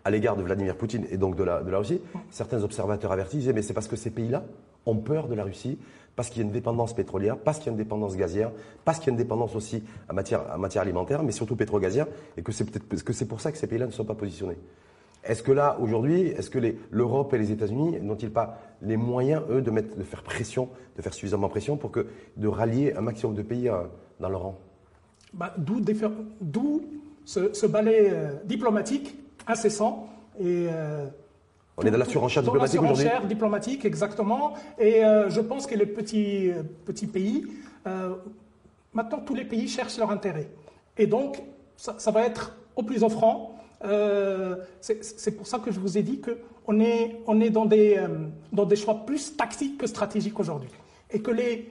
à 0.04 0.10
l'égard 0.10 0.36
de 0.36 0.42
Vladimir 0.42 0.76
Poutine 0.76 1.06
et 1.10 1.16
donc 1.16 1.34
de 1.34 1.44
la, 1.44 1.62
de 1.62 1.70
la 1.70 1.78
Russie, 1.78 2.00
certains 2.30 2.62
observateurs 2.62 3.10
avertis 3.10 3.50
mais 3.54 3.62
c'est 3.62 3.72
parce 3.72 3.88
que 3.88 3.96
ces 3.96 4.10
pays-là 4.10 4.44
ont 4.86 4.96
peur 4.96 5.28
de 5.28 5.34
la 5.34 5.44
Russie, 5.44 5.78
parce 6.16 6.28
qu'il 6.28 6.38
y 6.38 6.44
a 6.44 6.46
une 6.46 6.52
dépendance 6.52 6.94
pétrolière, 6.94 7.38
parce 7.38 7.58
qu'il 7.58 7.66
y 7.66 7.68
a 7.70 7.72
une 7.72 7.78
dépendance 7.78 8.16
gazière, 8.16 8.50
parce 8.84 8.98
qu'il 8.98 9.08
y 9.08 9.10
a 9.10 9.12
une 9.12 9.18
dépendance 9.18 9.56
aussi 9.56 9.82
en 10.08 10.14
matière, 10.14 10.42
en 10.54 10.58
matière 10.58 10.82
alimentaire, 10.82 11.22
mais 11.22 11.32
surtout 11.32 11.56
pétro-gazière, 11.56 12.06
et 12.36 12.42
que 12.42 12.52
c'est 12.52 12.64
peut-être 12.64 13.02
que 13.02 13.12
c'est 13.12 13.24
pour 13.24 13.40
ça 13.40 13.50
que 13.50 13.58
ces 13.58 13.66
pays-là 13.66 13.86
ne 13.86 13.92
sont 13.92 14.04
pas 14.04 14.14
positionnés. 14.14 14.58
Est-ce 15.24 15.42
que 15.42 15.52
là, 15.52 15.78
aujourd'hui, 15.80 16.28
est-ce 16.28 16.50
que 16.50 16.58
l'Europe 16.90 17.32
et 17.34 17.38
les 17.38 17.50
États-Unis 17.50 17.98
n'ont-ils 18.00 18.30
pas 18.30 18.58
les 18.82 18.96
moyens, 18.96 19.42
eux, 19.50 19.62
de, 19.62 19.70
mettre, 19.70 19.96
de 19.96 20.02
faire 20.02 20.22
pression, 20.22 20.68
de 20.96 21.02
faire 21.02 21.14
suffisamment 21.14 21.48
pression 21.48 21.76
pour 21.76 21.90
que, 21.90 22.06
de 22.36 22.48
rallier 22.48 22.94
un 22.94 23.00
maximum 23.00 23.34
de 23.34 23.42
pays 23.42 23.68
euh, 23.68 23.84
dans 24.20 24.28
leur 24.28 24.42
rang? 24.42 24.58
Bah, 25.32 25.54
D'où 25.56 26.82
ce, 27.24 27.54
ce 27.54 27.66
balai 27.66 28.10
euh, 28.10 28.34
diplomatique 28.44 29.16
incessant. 29.46 30.08
Et, 30.38 30.68
euh, 30.70 31.06
on 31.76 31.82
est 31.82 31.90
dans 31.90 31.98
la 31.98 32.04
surenchère 32.04 32.42
diplomatique 32.42 32.80
aujourd'hui 32.80 33.04
surenchère 33.04 33.26
diplomatique, 33.26 33.84
exactement. 33.84 34.54
Et 34.78 35.04
euh, 35.04 35.28
je 35.28 35.40
pense 35.40 35.66
que 35.66 35.74
les 35.74 35.86
petits, 35.86 36.50
euh, 36.50 36.62
petits 36.84 37.06
pays, 37.06 37.46
maintenant 38.94 39.18
tous 39.18 39.34
les 39.34 39.44
pays 39.44 39.68
cherchent 39.68 39.98
leur 39.98 40.10
intérêt. 40.10 40.48
Et 40.96 41.06
donc, 41.06 41.42
ça, 41.76 42.10
va 42.10 42.24
être 42.24 42.56
au 42.76 42.82
plus 42.82 43.02
offrant 43.02 43.53
euh, 43.84 44.56
c'est 44.80 45.36
pour 45.36 45.46
ça 45.46 45.58
que 45.58 45.70
je 45.70 45.80
vous 45.80 45.98
ai 45.98 46.02
dit 46.02 46.20
qu'on 46.20 46.80
est, 46.80 47.20
on 47.26 47.40
est 47.40 47.50
dans, 47.50 47.66
des, 47.66 47.96
euh, 47.98 48.08
dans 48.52 48.64
des 48.64 48.76
choix 48.76 49.04
plus 49.06 49.36
tactiques 49.36 49.78
que 49.78 49.86
stratégiques 49.86 50.38
aujourd'hui. 50.38 50.70
Et 51.10 51.20
que, 51.20 51.30
les, 51.30 51.68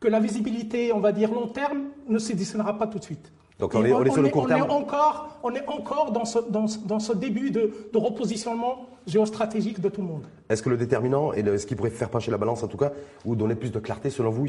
que 0.00 0.08
la 0.08 0.20
visibilité, 0.20 0.92
on 0.92 1.00
va 1.00 1.12
dire 1.12 1.32
long 1.32 1.48
terme, 1.48 1.84
ne 2.08 2.18
se 2.18 2.32
dessinera 2.32 2.78
pas 2.78 2.86
tout 2.86 2.98
de 2.98 3.04
suite. 3.04 3.32
Donc 3.58 3.74
on 3.74 3.84
est, 3.84 3.92
on 3.92 4.04
est, 4.04 4.10
sur 4.10 4.22
le 4.22 4.28
court 4.30 4.48
terme. 4.48 4.62
On 4.62 4.66
est 4.66 4.70
encore, 4.70 5.38
on 5.42 5.54
est 5.54 5.66
encore 5.68 6.10
dans, 6.10 6.24
ce, 6.24 6.38
dans, 6.50 6.66
dans 6.86 6.98
ce 6.98 7.12
début 7.12 7.50
de, 7.50 7.72
de, 7.92 7.98
repositionnement 7.98 8.86
géostratégique 9.06 9.80
de 9.80 9.88
tout 9.88 10.00
le 10.00 10.08
monde. 10.08 10.26
Est-ce 10.48 10.62
que 10.62 10.70
le 10.70 10.76
déterminant, 10.76 11.32
et 11.32 11.58
ce 11.58 11.64
qui 11.64 11.76
pourrait 11.76 11.90
faire 11.90 12.10
pencher 12.10 12.32
la 12.32 12.36
balance 12.36 12.62
en 12.64 12.68
tout 12.68 12.76
cas, 12.76 12.92
ou 13.24 13.36
donner 13.36 13.54
plus 13.54 13.70
de 13.70 13.78
clarté 13.78 14.10
selon 14.10 14.30
vous, 14.30 14.46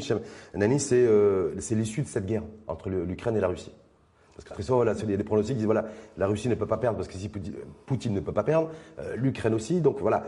Nani, 0.54 0.84
euh, 0.92 1.54
c'est 1.60 1.74
l'issue 1.76 2.02
de 2.02 2.08
cette 2.08 2.26
guerre 2.26 2.42
entre 2.66 2.90
l'Ukraine 2.90 3.36
et 3.36 3.40
la 3.40 3.48
Russie? 3.48 3.72
Parce 4.36 4.44
très 4.44 4.62
souvent, 4.62 4.76
voilà, 4.76 4.92
il 4.92 5.10
y 5.10 5.14
a 5.14 5.16
des 5.16 5.24
pronostics 5.24 5.54
qui 5.54 5.58
disent 5.58 5.64
voilà, 5.64 5.86
la 6.18 6.26
Russie 6.26 6.48
ne 6.50 6.54
peut 6.54 6.66
pas 6.66 6.76
perdre 6.76 6.98
parce 6.98 7.08
que 7.08 7.14
si 7.14 7.30
Poutine 7.86 8.12
ne 8.12 8.20
peut 8.20 8.32
pas 8.32 8.42
perdre, 8.42 8.68
euh, 8.98 9.16
l'Ukraine 9.16 9.54
aussi. 9.54 9.80
Donc 9.80 10.00
voilà, 10.00 10.24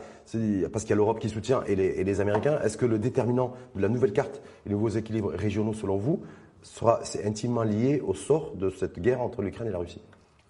parce 0.72 0.84
qu'il 0.84 0.90
y 0.90 0.92
a 0.94 0.96
l'Europe 0.96 1.18
qui 1.18 1.28
soutient 1.28 1.62
et 1.66 1.76
les, 1.76 1.84
et 1.84 2.04
les 2.04 2.20
Américains. 2.22 2.58
Est-ce 2.62 2.78
que 2.78 2.86
le 2.86 2.98
déterminant 2.98 3.52
de 3.76 3.82
la 3.82 3.88
nouvelle 3.90 4.14
carte 4.14 4.40
et 4.64 4.70
les 4.70 4.74
nouveaux 4.74 4.88
équilibres 4.88 5.32
régionaux, 5.32 5.74
selon 5.74 5.98
vous, 5.98 6.22
sera 6.62 7.00
c'est 7.02 7.26
intimement 7.26 7.64
lié 7.64 8.00
au 8.00 8.14
sort 8.14 8.54
de 8.54 8.70
cette 8.70 8.98
guerre 8.98 9.20
entre 9.20 9.42
l'Ukraine 9.42 9.68
et 9.68 9.72
la 9.72 9.78
Russie? 9.78 10.00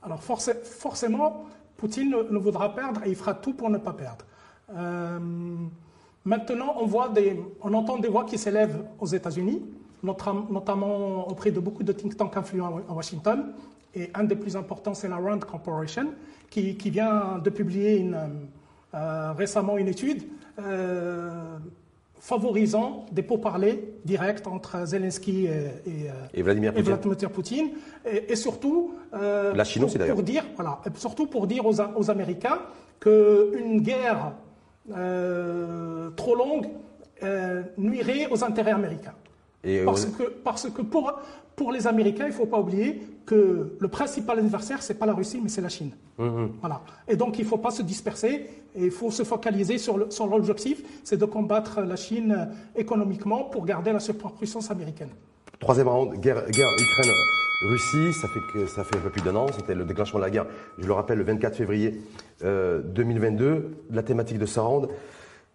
Alors 0.02 0.22
forcément, 0.22 1.46
Poutine 1.76 2.14
ne, 2.30 2.38
voudra 2.38 2.74
perdre 2.74 3.02
et 3.04 3.08
il 3.08 3.16
fera 3.16 3.34
tout 3.34 3.54
pour 3.54 3.70
ne 3.70 3.78
pas 3.78 3.92
perdre. 3.92 4.24
Euh, 4.76 5.18
maintenant, 6.24 6.76
on, 6.78 6.86
voit 6.86 7.08
des, 7.08 7.40
on 7.60 7.74
entend 7.74 7.98
des 7.98 8.08
voix 8.08 8.24
qui 8.24 8.38
s'élèvent 8.38 8.84
aux 9.00 9.06
États-Unis 9.06 9.64
notamment 10.02 11.28
auprès 11.28 11.50
de 11.50 11.60
beaucoup 11.60 11.82
de 11.82 11.92
think 11.92 12.16
tanks 12.16 12.36
influents 12.36 12.80
à 12.88 12.92
Washington. 12.92 13.52
Et 13.94 14.10
un 14.14 14.24
des 14.24 14.36
plus 14.36 14.56
importants, 14.56 14.94
c'est 14.94 15.08
la 15.08 15.16
Rand 15.16 15.38
Corporation, 15.38 16.08
qui, 16.50 16.72
vient 16.90 17.38
de 17.42 17.50
publier 17.50 17.96
une, 17.96 18.18
euh, 18.94 19.32
récemment 19.32 19.76
une 19.76 19.88
étude 19.88 20.22
euh, 20.58 21.58
favorisant 22.18 23.06
des 23.12 23.22
pourparlers 23.22 23.94
directs 24.04 24.46
entre 24.46 24.86
Zelensky 24.86 25.46
et, 25.46 26.10
et, 26.34 26.42
Vladimir, 26.42 26.72
Poutine. 27.32 27.70
Et, 28.06 28.34
surtout, 28.34 28.94
euh, 29.14 29.54
la 29.54 29.64
Chine 29.64 29.84
aussi, 29.84 29.98
pour 29.98 30.22
dire, 30.22 30.44
voilà, 30.56 30.80
surtout 30.94 31.26
pour 31.26 31.46
dire 31.46 31.64
aux, 31.66 31.80
aux 31.80 32.10
Américains 32.10 32.60
qu'une 33.00 33.80
guerre 33.82 34.32
trop 36.16 36.34
longue 36.34 36.68
nuirait 37.76 38.26
aux 38.30 38.42
intérêts 38.42 38.72
américains. 38.72 39.14
Parce 39.84 40.04
que, 40.06 40.22
parce 40.44 40.70
que 40.70 40.82
pour, 40.82 41.12
pour 41.56 41.72
les 41.72 41.86
Américains, 41.86 42.24
il 42.26 42.30
ne 42.30 42.34
faut 42.34 42.46
pas 42.46 42.60
oublier 42.60 43.02
que 43.26 43.76
le 43.78 43.88
principal 43.88 44.38
adversaire, 44.38 44.82
ce 44.82 44.92
n'est 44.92 44.98
pas 44.98 45.06
la 45.06 45.12
Russie, 45.12 45.40
mais 45.42 45.48
c'est 45.48 45.60
la 45.60 45.68
Chine. 45.68 45.90
Mm-hmm. 46.18 46.48
Voilà. 46.60 46.80
Et 47.08 47.16
donc, 47.16 47.38
il 47.38 47.42
ne 47.42 47.48
faut 47.48 47.58
pas 47.58 47.70
se 47.70 47.82
disperser 47.82 48.46
et 48.74 48.84
il 48.84 48.90
faut 48.90 49.10
se 49.10 49.24
focaliser 49.24 49.78
sur 49.78 49.98
l'objectif, 49.98 50.82
c'est 51.02 51.16
de 51.16 51.24
combattre 51.24 51.80
la 51.80 51.96
Chine 51.96 52.48
économiquement 52.76 53.44
pour 53.44 53.64
garder 53.64 53.92
la 53.92 54.00
surpuissance 54.00 54.70
américaine. 54.70 55.10
Troisième 55.58 55.88
round, 55.88 56.20
guerre, 56.20 56.48
guerre 56.50 56.70
Ukraine-Russie, 56.78 58.12
ça 58.12 58.28
fait, 58.28 58.40
que, 58.52 58.66
ça 58.66 58.84
fait 58.84 58.96
un 58.96 59.00
peu 59.00 59.10
plus 59.10 59.22
d'un 59.22 59.34
an, 59.34 59.46
c'était 59.52 59.74
le 59.74 59.84
déclenchement 59.84 60.20
de 60.20 60.24
la 60.24 60.30
guerre, 60.30 60.46
je 60.78 60.86
le 60.86 60.92
rappelle, 60.92 61.18
le 61.18 61.24
24 61.24 61.56
février 61.56 62.00
2022. 62.40 63.44
Euh, 63.44 63.62
la 63.90 64.04
thématique 64.04 64.38
de 64.38 64.46
ce 64.46 64.60
round, 64.60 64.88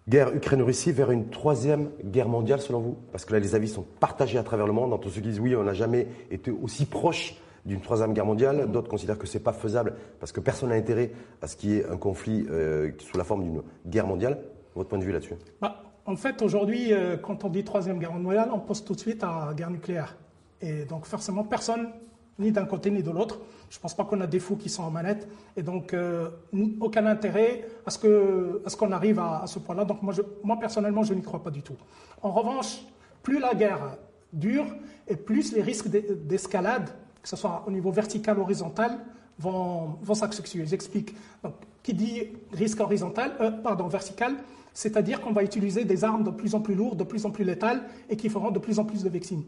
guerre 0.07 0.35
Ukraine-Russie 0.35 0.91
vers 0.91 1.11
une 1.11 1.29
troisième 1.29 1.89
guerre 2.03 2.29
mondiale 2.29 2.61
selon 2.61 2.79
vous? 2.79 2.97
Parce 3.11 3.25
que 3.25 3.33
là, 3.33 3.39
les 3.39 3.55
avis 3.55 3.67
sont 3.67 3.85
partagés 3.99 4.37
à 4.37 4.43
travers 4.43 4.67
le 4.67 4.73
monde 4.73 4.93
entre 4.93 5.09
ceux 5.09 5.21
qui 5.21 5.29
disent 5.29 5.39
oui, 5.39 5.55
on 5.55 5.63
n'a 5.63 5.73
jamais 5.73 6.07
été 6.31 6.51
aussi 6.51 6.85
proche 6.85 7.35
d'une 7.65 7.81
troisième 7.81 8.13
guerre 8.13 8.25
mondiale. 8.25 8.69
D'autres 8.71 8.89
considèrent 8.89 9.17
que 9.17 9.27
ce 9.27 9.37
n'est 9.37 9.43
pas 9.43 9.53
faisable 9.53 9.95
parce 10.19 10.31
que 10.31 10.39
personne 10.39 10.69
n'a 10.69 10.75
intérêt 10.75 11.11
à 11.41 11.47
ce 11.47 11.55
qu'il 11.55 11.71
y 11.71 11.77
ait 11.77 11.85
un 11.85 11.97
conflit 11.97 12.45
euh, 12.49 12.91
sous 12.99 13.17
la 13.17 13.23
forme 13.23 13.43
d'une 13.43 13.61
guerre 13.87 14.07
mondiale. 14.07 14.39
Votre 14.75 14.89
point 14.89 14.99
de 14.99 15.03
vue 15.03 15.11
là-dessus? 15.11 15.35
Bah, 15.61 15.83
En 16.05 16.15
fait, 16.15 16.41
aujourd'hui, 16.41 16.91
euh, 16.91 17.15
quand 17.17 17.43
on 17.43 17.49
dit 17.49 17.63
troisième 17.63 17.99
guerre 17.99 18.13
mondiale, 18.13 18.49
on 18.53 18.59
pense 18.59 18.83
tout 18.83 18.93
de 18.93 18.99
suite 18.99 19.23
à 19.23 19.53
guerre 19.55 19.69
nucléaire. 19.69 20.17
Et 20.61 20.85
donc 20.85 21.05
forcément, 21.05 21.43
personne 21.43 21.89
ni 22.39 22.51
d'un 22.51 22.65
côté 22.65 22.89
ni 22.89 23.03
de 23.03 23.11
l'autre. 23.11 23.39
Je 23.73 23.79
ne 23.79 23.81
pense 23.81 23.95
pas 23.95 24.03
qu'on 24.03 24.21
a 24.21 24.27
des 24.27 24.39
fous 24.39 24.55
qui 24.55 24.69
sont 24.69 24.83
en 24.83 24.91
manette. 24.91 25.27
Et 25.57 25.63
donc, 25.63 25.95
euh, 25.95 26.29
aucun 26.79 27.07
intérêt 27.07 27.65
à 27.87 27.89
ce 27.89 28.77
qu'on 28.77 28.91
arrive 28.91 29.17
à, 29.17 29.45
ce 29.47 29.57
point-là. 29.57 29.83
Donc, 29.83 30.03
moi, 30.03 30.13
moi, 30.43 30.59
personnellement, 30.59 31.01
je 31.01 31.15
n'y 31.15 31.23
crois 31.23 31.41
pas 31.41 31.49
du 31.49 31.63
tout. 31.63 31.75
En 32.21 32.29
revanche, 32.29 32.85
plus 33.23 33.39
la 33.39 33.55
guerre 33.55 33.97
dure 34.31 34.67
et 35.07 35.15
plus 35.15 35.53
les 35.53 35.63
risques 35.63 35.87
d'escalade, 35.87 36.91
que 37.23 37.27
ce 37.27 37.35
soit 37.35 37.63
au 37.65 37.71
niveau 37.71 37.89
vertical 37.89 38.37
ou 38.37 38.43
horizontal, 38.43 38.99
vont, 39.39 39.97
vont 40.03 40.13
s'accentuer. 40.13 40.67
J'explique. 40.67 41.15
Qui 41.81 41.95
dit 41.95 42.27
risque 42.51 42.79
horizontal, 42.79 43.31
euh, 43.41 43.49
pardon, 43.49 43.87
vertical, 43.87 44.35
c'est-à-dire 44.71 45.19
qu'on 45.19 45.33
va 45.33 45.41
utiliser 45.41 45.83
des 45.83 46.03
armes 46.03 46.23
de 46.23 46.29
plus 46.29 46.53
en 46.53 46.61
plus 46.61 46.75
lourdes, 46.75 46.99
de 46.99 47.03
plus 47.03 47.25
en 47.25 47.31
plus 47.31 47.43
létales 47.43 47.81
et 48.07 48.17
qui 48.17 48.29
feront 48.29 48.51
de 48.51 48.59
plus 48.59 48.77
en 48.77 48.85
plus 48.85 49.03
de 49.03 49.09
victimes. 49.09 49.41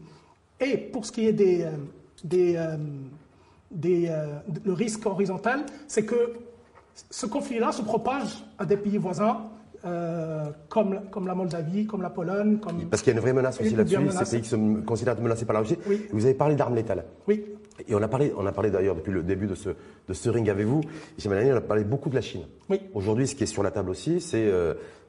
Et 0.58 0.76
pour 0.76 1.04
ce 1.04 1.12
qui 1.12 1.28
est 1.28 1.32
des, 1.32 1.62
euh, 1.62 1.70
des, 2.24 2.56
des, 3.70 4.08
euh, 4.08 4.38
le 4.64 4.72
risque 4.72 5.04
horizontal, 5.06 5.64
c'est 5.88 6.04
que 6.04 6.32
ce 7.10 7.26
conflit-là 7.26 7.72
se 7.72 7.82
propage 7.82 8.44
à 8.58 8.64
des 8.64 8.76
pays 8.76 8.96
voisins 8.96 9.50
euh, 9.84 10.50
comme, 10.68 11.00
comme 11.10 11.26
la 11.26 11.34
Moldavie, 11.34 11.86
comme 11.86 12.02
la 12.02 12.10
Pologne. 12.10 12.58
Comme 12.58 12.88
Parce 12.88 13.02
qu'il 13.02 13.12
y 13.12 13.16
a 13.16 13.18
une 13.18 13.22
vraie 13.22 13.32
menace 13.32 13.60
aussi 13.60 13.74
là-dessus, 13.74 13.98
ces 14.24 14.30
pays 14.30 14.42
qui 14.42 14.48
sont 14.48 14.82
considérés 14.86 15.20
menacés 15.20 15.44
par 15.44 15.54
la 15.54 15.60
Russie. 15.60 15.78
Vous 16.12 16.24
avez 16.24 16.34
parlé 16.34 16.54
d'armes 16.54 16.74
létales. 16.74 17.04
Oui. 17.28 17.44
Et 17.86 17.94
on 17.94 18.00
a 18.00 18.08
parlé, 18.08 18.32
on 18.36 18.46
a 18.46 18.52
parlé 18.52 18.70
d'ailleurs 18.70 18.94
depuis 18.94 19.12
le 19.12 19.22
début 19.22 19.46
de 19.46 19.54
ce, 19.54 19.68
de 19.68 20.14
ce 20.14 20.30
ring 20.30 20.48
avec 20.48 20.66
vous, 20.66 20.80
on 21.26 21.30
a 21.30 21.60
parlé 21.60 21.84
beaucoup 21.84 22.08
de 22.08 22.14
la 22.14 22.22
Chine. 22.22 22.44
Oui. 22.70 22.80
Aujourd'hui, 22.94 23.26
ce 23.26 23.34
qui 23.34 23.42
est 23.42 23.46
sur 23.46 23.62
la 23.62 23.70
table 23.70 23.90
aussi, 23.90 24.22
c'est 24.22 24.50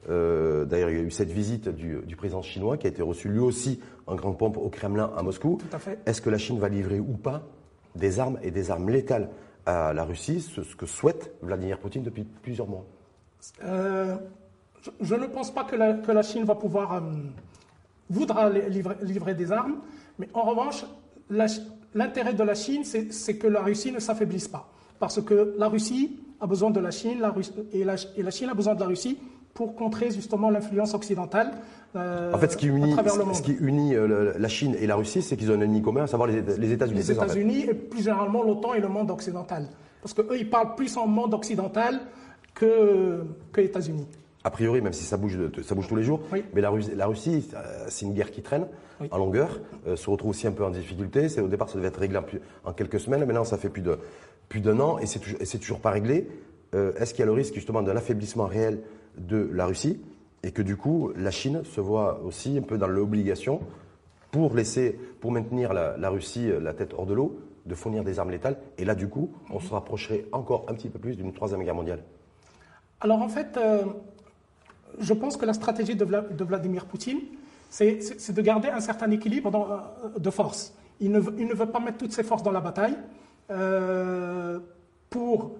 euh, 0.08 0.64
d'ailleurs, 0.64 0.90
il 0.90 0.96
y 0.96 1.00
a 1.00 1.02
eu 1.02 1.10
cette 1.10 1.30
visite 1.30 1.68
du, 1.68 1.98
du, 2.06 2.16
président 2.16 2.42
chinois 2.42 2.76
qui 2.76 2.86
a 2.86 2.90
été 2.90 3.02
reçu 3.02 3.28
lui 3.28 3.40
aussi 3.40 3.80
en 4.06 4.14
grande 4.14 4.38
pompe 4.38 4.56
au 4.56 4.68
Kremlin 4.68 5.10
à 5.16 5.22
Moscou. 5.22 5.58
Tout 5.60 5.76
à 5.76 5.78
fait. 5.78 5.98
Est-ce 6.06 6.22
que 6.22 6.30
la 6.30 6.38
Chine 6.38 6.58
va 6.58 6.68
livrer 6.68 7.00
ou 7.00 7.16
pas 7.16 7.42
des 7.94 8.20
armes 8.20 8.38
et 8.42 8.50
des 8.50 8.70
armes 8.70 8.90
létales 8.90 9.28
à 9.66 9.92
la 9.92 10.04
Russie, 10.04 10.40
ce, 10.40 10.60
que 10.74 10.86
souhaite 10.86 11.34
Vladimir 11.42 11.78
Poutine 11.78 12.02
depuis 12.02 12.24
plusieurs 12.24 12.66
mois. 12.66 12.86
Euh, 13.64 14.16
je, 15.00 15.14
ne 15.14 15.26
pense 15.26 15.52
pas 15.52 15.64
que 15.64 15.76
la, 15.76 15.94
que 15.94 16.10
la 16.10 16.22
Chine 16.22 16.44
va 16.44 16.54
pouvoir 16.54 16.94
euh, 16.94 17.00
voudra 18.08 18.48
livrer, 18.50 19.34
des 19.34 19.52
armes, 19.52 19.78
mais 20.18 20.28
en 20.32 20.42
revanche, 20.42 20.84
l'intérêt 21.94 22.34
de 22.34 22.42
la 22.42 22.54
Chine, 22.54 22.84
c'est 22.84 23.36
que 23.36 23.46
la 23.46 23.60
Russie 23.60 23.92
ne 23.92 24.00
s'affaiblisse 24.00 24.48
pas, 24.48 24.70
parce 24.98 25.20
que 25.22 25.54
la 25.58 25.68
Russie 25.68 26.18
a 26.40 26.46
besoin 26.46 26.70
de 26.70 26.80
la 26.80 26.90
Chine, 26.90 27.20
la, 27.20 27.34
et 27.72 28.22
la 28.22 28.30
Chine 28.30 28.48
a 28.48 28.54
besoin 28.54 28.74
de 28.74 28.80
la 28.80 28.86
Russie 28.86 29.18
pour 29.54 29.74
contrer 29.74 30.10
justement 30.10 30.50
l'influence 30.50 30.94
occidentale 30.94 31.52
euh, 31.96 32.32
en 32.32 32.38
fait, 32.38 32.52
ce 32.52 32.56
qui 32.56 32.66
unit, 32.66 32.94
Ce 33.32 33.42
qui 33.42 33.52
unit 33.52 33.94
euh, 33.94 34.34
la 34.38 34.48
Chine 34.48 34.76
et 34.78 34.86
la 34.86 34.96
Russie, 34.96 35.22
c'est 35.22 35.36
qu'ils 35.36 35.50
ont 35.50 35.54
un 35.54 35.60
ennemi 35.60 35.80
commun, 35.80 36.02
à 36.02 36.06
savoir 36.06 36.28
les, 36.28 36.38
États-Unis. 36.38 36.98
Les 36.98 37.12
États-Unis 37.12 37.62
et 37.62 37.74
plus 37.74 38.02
généralement 38.02 38.42
l'OTAN 38.42 38.74
et 38.74 38.80
le 38.80 38.88
monde 38.88 39.10
occidental. 39.10 39.68
Parce 40.02 40.12
qu'eux, 40.12 40.38
ils 40.38 40.48
parlent 40.48 40.74
plus 40.74 40.96
en 40.96 41.06
monde 41.06 41.32
occidental 41.32 42.00
que, 42.54 43.24
que 43.52 43.60
États-Unis. 43.60 44.06
A 44.44 44.50
priori, 44.50 44.80
même 44.80 44.92
si 44.92 45.04
ça 45.04 45.16
bouge, 45.16 45.38
ça 45.62 45.74
bouge 45.74 45.88
tous 45.88 45.96
les 45.96 46.04
jours, 46.04 46.20
mais 46.54 46.60
la 46.60 46.70
Russie, 46.70 46.90
la 46.94 47.06
Russie 47.06 47.48
euh, 47.54 47.86
c'est 47.88 48.06
une 48.06 48.14
guerre 48.14 48.30
qui 48.30 48.42
traîne 48.42 48.66
en 49.10 49.18
longueur, 49.18 49.60
se 49.94 50.10
retrouve 50.10 50.30
aussi 50.30 50.46
un 50.46 50.52
peu 50.52 50.64
en 50.64 50.70
difficulté. 50.70 51.28
Au 51.40 51.46
départ, 51.46 51.68
ça 51.68 51.76
devait 51.76 51.88
être 51.88 52.00
réglé 52.00 52.18
en, 52.64 52.72
quelques 52.72 52.98
semaines, 52.98 53.24
maintenant 53.24 53.44
ça 53.44 53.56
fait 53.56 53.68
plus, 53.68 53.82
d'un 54.60 54.80
an 54.80 54.98
et 54.98 55.06
c'est 55.06 55.20
toujours, 55.20 55.38
toujours 55.60 55.80
pas 55.80 55.90
réglé. 55.90 56.28
est-ce 56.72 57.12
qu'il 57.12 57.20
y 57.20 57.22
a 57.22 57.26
le 57.26 57.32
risque 57.32 57.54
justement 57.54 57.82
d'un 57.82 57.96
affaiblissement 57.96 58.46
réel 58.46 58.80
de 59.18 59.48
la 59.52 59.66
Russie 59.66 60.00
et 60.42 60.52
que 60.52 60.62
du 60.62 60.76
coup, 60.76 61.12
la 61.16 61.30
Chine 61.30 61.62
se 61.64 61.80
voit 61.80 62.20
aussi 62.24 62.58
un 62.58 62.62
peu 62.62 62.78
dans 62.78 62.86
l'obligation, 62.86 63.60
pour 64.30 64.54
laisser, 64.54 64.98
pour 65.20 65.32
maintenir 65.32 65.72
la, 65.72 66.10
Russie 66.10 66.50
euh, 66.50 66.60
la 66.60 66.74
tête 66.74 66.94
hors 66.96 67.06
de 67.06 67.14
l'eau, 67.14 67.40
de 67.66 67.74
fournir 67.74 68.04
des 68.04 68.18
armes 68.18 68.30
létales. 68.30 68.56
Et 68.76 68.84
là, 68.84 68.94
du 68.94 69.08
coup, 69.08 69.30
on 69.50 69.60
se 69.60 69.72
rapprocherait 69.72 70.26
encore 70.32 70.66
un 70.68 70.74
petit 70.74 70.88
peu 70.88 70.98
plus 70.98 71.16
d'une 71.16 71.32
troisième 71.32 71.62
guerre 71.62 71.74
mondiale. 71.74 72.02
Alors 73.00 73.22
en 73.22 73.28
fait, 73.28 73.56
euh, 73.56 73.84
je 74.98 75.14
pense 75.14 75.36
que 75.36 75.46
la 75.46 75.54
stratégie 75.54 75.96
de, 75.96 76.04
Vladimir 76.44 76.86
Poutine, 76.86 77.20
c'est 77.70 78.32
de 78.32 78.42
garder 78.42 78.68
un 78.68 78.80
certain 78.80 79.10
équilibre 79.10 79.50
euh, 80.04 80.18
de 80.18 80.30
force. 80.30 80.74
Il 81.00 81.12
ne, 81.12 81.20
il 81.38 81.46
ne, 81.46 81.54
veut 81.54 81.66
pas 81.66 81.80
mettre 81.80 81.98
toutes 81.98 82.12
ses 82.12 82.24
forces 82.24 82.42
dans 82.42 82.50
la 82.50 82.60
bataille 82.60 82.96
pour 85.10 85.52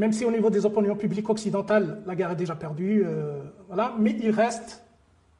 même 0.00 0.12
si 0.14 0.24
au 0.24 0.30
niveau 0.30 0.48
des 0.48 0.64
opinions 0.64 0.96
publiques 0.96 1.28
occidentales, 1.28 2.00
la 2.06 2.14
guerre 2.16 2.30
est 2.30 2.36
déjà 2.36 2.54
perdue, 2.54 3.04
euh, 3.04 3.38
voilà, 3.68 3.94
mais 3.98 4.16
il 4.18 4.30
reste 4.30 4.82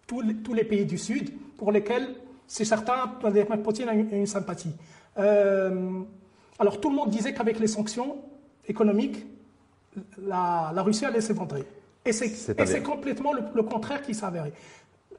tous 0.07 0.20
les, 0.53 0.64
pays 0.64 0.85
du 0.85 0.99
Sud 0.99 1.31
pour 1.57 1.73
lesquels, 1.73 2.09
c'est 2.46 2.66
certain, 2.66 3.11
Vladimir 3.23 3.62
Poutine 3.62 3.88
a 3.88 3.94
une, 3.94 4.27
sympathie. 4.27 4.75
Euh, 5.18 6.03
alors 6.59 6.79
tout 6.79 6.90
le 6.90 6.96
monde 6.96 7.09
disait 7.09 7.33
qu'avec 7.33 7.59
les 7.59 7.68
sanctions 7.68 8.18
économiques, 8.68 9.25
la, 10.27 10.83
Russie 10.83 11.07
allait 11.07 11.23
s'effondrer. 11.23 11.64
Et 12.05 12.12
c'est 12.12 12.83
complètement 12.83 13.33
le, 13.33 13.62
contraire 13.62 14.03
qui 14.03 14.12
s'est 14.12 14.27
avéré. 14.27 14.53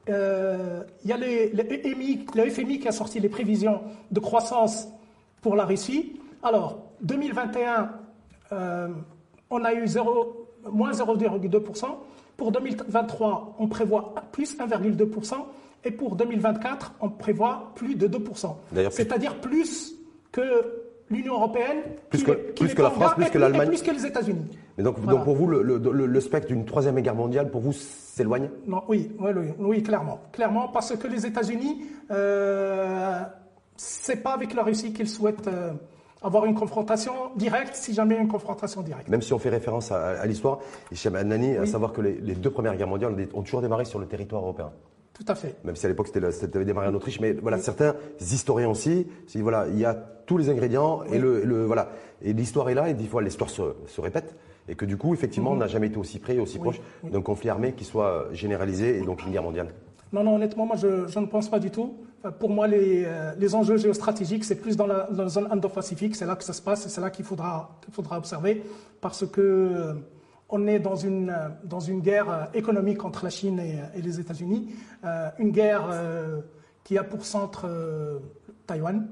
Euh, 0.08 0.84
il 1.02 1.10
y 1.10 1.12
a 1.12 1.16
les, 1.16 1.48
le 1.50 2.50
FMI 2.50 2.78
qui 2.78 2.86
a 2.86 2.92
sorti 2.92 3.18
les 3.18 3.28
prévisions 3.28 3.80
de 4.12 4.20
croissance 4.20 4.86
pour 5.40 5.56
la 5.56 5.64
Russie. 5.64 6.20
Alors, 6.44 6.78
2021, 7.00 7.90
euh, 8.52 8.88
on 9.52 9.64
a 9.64 9.72
eu 9.74 9.86
0, 9.86 10.48
moins 10.72 10.90
0,2%. 10.90 11.84
Pour 12.36 12.50
2023, 12.50 13.56
on 13.58 13.68
prévoit 13.68 14.14
plus 14.32 14.56
1,2%. 14.58 15.34
Et 15.84 15.90
pour 15.90 16.16
2024, 16.16 16.94
on 17.00 17.10
prévoit 17.10 17.72
plus 17.74 17.94
de 17.94 18.08
2%. 18.08 18.54
C'est-à-dire 18.90 19.36
plus 19.40 19.94
que 20.32 20.42
l'Union 21.10 21.34
européenne, 21.34 21.82
plus 22.08 22.24
que, 22.24 22.32
plus 22.32 22.74
que 22.74 22.82
la 22.82 22.90
France, 22.90 23.14
plus 23.14 23.28
que 23.28 23.38
l'Allemagne, 23.38 23.68
plus 23.68 23.82
que 23.82 23.90
les 23.90 24.06
États-Unis. 24.06 24.58
Mais 24.78 24.84
donc, 24.84 25.04
donc 25.04 25.24
pour 25.24 25.34
vous, 25.34 25.46
le, 25.46 25.62
le, 25.62 26.20
spectre 26.20 26.48
d'une 26.48 26.64
troisième 26.64 26.98
guerre 27.00 27.14
mondiale, 27.14 27.50
pour 27.50 27.60
vous, 27.60 27.72
s'éloigne 27.72 28.48
Non, 28.66 28.82
oui, 28.88 29.10
oui, 29.18 29.30
oui, 29.58 29.82
clairement, 29.82 30.20
clairement, 30.32 30.68
parce 30.68 30.96
que 30.96 31.06
les 31.08 31.26
États-Unis, 31.26 31.82
euh, 32.10 33.20
c'est 33.76 34.22
pas 34.22 34.32
avec 34.32 34.54
la 34.54 34.62
Russie 34.62 34.94
qu'ils 34.94 35.08
souhaitent. 35.08 35.48
Euh, 35.48 35.72
avoir 36.22 36.44
une 36.44 36.54
confrontation 36.54 37.12
directe, 37.36 37.74
si 37.74 37.94
jamais 37.94 38.16
une 38.16 38.28
confrontation 38.28 38.82
directe. 38.82 39.08
Même 39.08 39.22
si 39.22 39.32
on 39.32 39.38
fait 39.38 39.50
référence 39.50 39.92
à, 39.92 40.24
l'histoire, 40.26 40.58
Hicham 40.90 41.20
Nani, 41.20 41.56
à 41.56 41.66
savoir 41.66 41.92
que 41.92 42.00
les, 42.00 42.14
les, 42.14 42.34
deux 42.34 42.50
premières 42.50 42.76
guerres 42.76 42.88
mondiales 42.88 43.14
ont 43.34 43.42
toujours 43.42 43.62
démarré 43.62 43.84
sur 43.84 43.98
le 43.98 44.06
territoire 44.06 44.42
européen. 44.42 44.70
Tout 45.14 45.24
à 45.28 45.34
fait. 45.34 45.56
Même 45.64 45.76
si 45.76 45.84
à 45.86 45.88
l'époque 45.88 46.08
c'était 46.08 46.64
démarré 46.64 46.88
en 46.88 46.94
Autriche, 46.94 47.20
mais 47.20 47.32
voilà, 47.32 47.58
certains 47.58 47.94
historiens 48.20 48.70
aussi, 48.70 49.06
voilà, 49.36 49.66
il 49.68 49.78
y 49.78 49.84
a 49.84 49.94
tous 49.94 50.38
les 50.38 50.48
ingrédients 50.48 51.02
et 51.04 51.18
le, 51.18 51.64
voilà, 51.64 51.90
et 52.22 52.32
l'histoire 52.32 52.70
est 52.70 52.74
là 52.74 52.88
et 52.88 52.94
des 52.94 53.06
fois 53.06 53.22
l'histoire 53.22 53.50
se, 53.50 54.00
répète 54.00 54.34
et 54.68 54.74
que 54.74 54.84
du 54.84 54.96
coup 54.96 55.12
effectivement 55.12 55.50
on 55.50 55.56
n'a 55.56 55.66
jamais 55.66 55.88
été 55.88 55.98
aussi 55.98 56.18
près, 56.18 56.38
aussi 56.38 56.58
proche 56.58 56.80
d'un 57.02 57.20
conflit 57.20 57.50
armé 57.50 57.72
qui 57.72 57.84
soit 57.84 58.28
généralisé 58.32 58.98
et 58.98 59.02
donc 59.02 59.24
une 59.24 59.32
guerre 59.32 59.42
mondiale. 59.42 59.68
Non, 60.12 60.24
non, 60.24 60.36
honnêtement, 60.36 60.66
moi 60.66 60.76
je, 60.76 61.18
ne 61.18 61.26
pense 61.26 61.48
pas 61.48 61.58
du 61.58 61.70
tout. 61.70 61.94
Pour 62.38 62.50
moi, 62.50 62.68
les, 62.68 63.04
euh, 63.04 63.32
les 63.38 63.54
enjeux 63.54 63.78
géostratégiques, 63.78 64.44
c'est 64.44 64.60
plus 64.60 64.76
dans 64.76 64.86
la, 64.86 65.08
zone 65.28 65.48
Indo-Pacifique, 65.50 66.14
c'est 66.14 66.26
là 66.26 66.36
que 66.36 66.44
ça 66.44 66.52
se 66.52 66.62
passe 66.62 66.86
et 66.86 66.88
c'est 66.88 67.00
là 67.00 67.10
qu'il 67.10 67.24
faudra, 67.24 67.78
qu'il 67.82 67.92
faudra 67.92 68.18
observer 68.18 68.62
parce 69.00 69.26
que 69.26 69.40
euh, 69.40 69.94
on 70.52 70.66
est 70.66 70.78
dans 70.78 70.94
une, 70.94 71.34
dans 71.64 71.80
une 71.80 72.00
guerre 72.00 72.30
euh, 72.30 72.44
économique 72.54 73.04
entre 73.04 73.24
la 73.24 73.30
Chine 73.30 73.58
et, 73.58 74.00
les 74.00 74.20
États-Unis, 74.20 74.68
euh, 75.04 75.30
une 75.38 75.50
guerre 75.50 75.88
euh, 75.90 76.40
qui 76.84 76.98
a 76.98 77.02
pour 77.02 77.24
centre 77.24 77.66
Taïwan, 78.66 79.08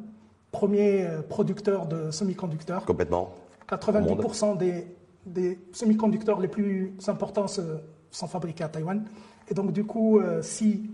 premier 0.52 1.08
producteur 1.28 1.86
de 1.86 2.10
semi-conducteurs. 2.10 2.84
Complètement. 2.84 3.32
90% 3.68 4.58
des, 4.58 4.86
des 5.24 5.58
semi-conducteurs 5.72 6.40
les 6.40 6.48
plus 6.48 6.94
importants 7.06 7.46
sont 7.46 8.26
fabriqués 8.26 8.64
à 8.64 8.68
Taïwan. 8.68 9.04
Et 9.50 9.54
donc, 9.54 9.72
du 9.72 9.84
coup, 9.84 10.20
si 10.42 10.90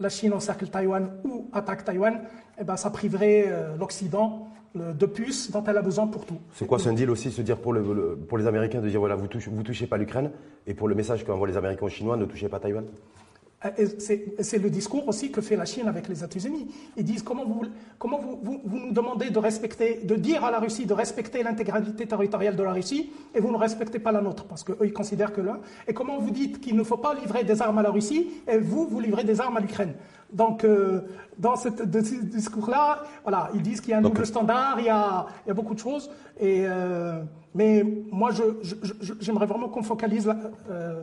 la 0.00 0.08
Chine 0.08 0.32
encercle 0.32 0.68
Taïwan 0.68 1.10
ou 1.24 1.48
attaque 1.52 1.84
Taïwan, 1.84 2.20
eh 2.60 2.64
ben, 2.64 2.76
ça 2.76 2.90
priverait 2.90 3.52
l'Occident 3.78 4.48
de 4.74 5.06
puces 5.06 5.50
dont 5.50 5.64
elle 5.64 5.76
a 5.76 5.82
besoin 5.82 6.06
pour 6.06 6.24
tout. 6.24 6.38
C'est 6.54 6.66
quoi, 6.66 6.78
un 6.86 6.92
deal 6.92 7.10
aussi, 7.10 7.32
se 7.32 7.42
dire 7.42 7.56
pour, 7.58 7.72
le, 7.72 8.16
pour 8.16 8.38
les 8.38 8.46
Américains 8.46 8.80
de 8.80 8.88
dire 8.88 9.00
voilà, 9.00 9.16
vous 9.16 9.26
touchez, 9.26 9.50
touchez 9.64 9.86
pas 9.86 9.96
l'Ukraine, 9.96 10.30
et 10.66 10.74
pour 10.74 10.86
le 10.86 10.94
message 10.94 11.24
qu'envoient 11.24 11.48
les 11.48 11.56
Américains 11.56 11.86
aux 11.86 11.88
Chinois, 11.88 12.16
ne 12.16 12.24
touchez 12.26 12.48
pas 12.48 12.60
Taïwan? 12.60 12.84
euh, 12.84 13.17
c'est 13.98 14.58
le 14.58 14.70
discours 14.70 15.08
aussi 15.08 15.32
que 15.32 15.40
fait 15.40 15.56
la 15.56 15.64
Chine 15.64 15.88
avec 15.88 16.06
les 16.06 16.22
États-Unis. 16.22 16.68
Ils 16.96 17.04
disent 17.04 17.24
comment 17.24 17.44
vous, 17.44 17.62
comment 17.98 18.18
vous, 18.18 18.38
vous, 18.42 18.60
nous 18.78 18.92
demandez 18.92 19.30
de 19.30 19.38
respecter, 19.38 20.00
de 20.04 20.14
dire 20.14 20.44
à 20.44 20.52
la 20.52 20.60
Russie 20.60 20.86
de 20.86 20.94
respecter 20.94 21.42
l'intégralité 21.42 22.06
territoriale 22.06 22.54
de 22.54 22.62
la 22.62 22.72
Russie 22.72 23.10
et 23.34 23.40
vous 23.40 23.50
ne 23.50 23.56
respectez 23.56 23.98
pas 23.98 24.12
la 24.12 24.20
nôtre 24.20 24.44
parce 24.44 24.62
qu'eux 24.62 24.78
ils 24.84 24.92
considèrent 24.92 25.32
que 25.32 25.40
là. 25.40 25.58
Et 25.88 25.92
comment 25.92 26.18
vous 26.18 26.30
dites 26.30 26.60
qu'il 26.60 26.76
ne 26.76 26.84
faut 26.84 26.98
pas 26.98 27.14
livrer 27.14 27.42
des 27.42 27.60
armes 27.60 27.78
à 27.78 27.82
la 27.82 27.90
Russie 27.90 28.28
et 28.46 28.58
vous 28.58 28.86
vous 28.86 29.00
livrez 29.00 29.24
des 29.24 29.40
armes 29.40 29.56
à 29.56 29.60
l'Ukraine. 29.60 29.94
Donc 30.32 30.62
euh, 30.62 31.00
dans 31.36 31.56
ce 31.56 31.68
discours-là, 31.68 33.02
voilà, 33.24 33.50
ils 33.54 33.62
disent 33.62 33.80
qu'il 33.80 33.90
y 33.90 33.94
a 33.94 33.98
un 33.98 34.02
double 34.02 34.24
standard, 34.24 34.76
il 34.78 34.86
y 34.86 34.90
a, 34.90 35.26
il 35.44 35.48
y 35.48 35.50
a, 35.50 35.54
beaucoup 35.54 35.74
de 35.74 35.80
choses. 35.80 36.10
Et 36.38 36.64
euh, 36.64 37.22
mais 37.54 37.84
moi, 38.12 38.30
j'aimerais 39.20 39.46
vraiment 39.46 39.68
qu'on 39.68 39.82
focalise. 39.82 40.32
Euh, 40.70 41.02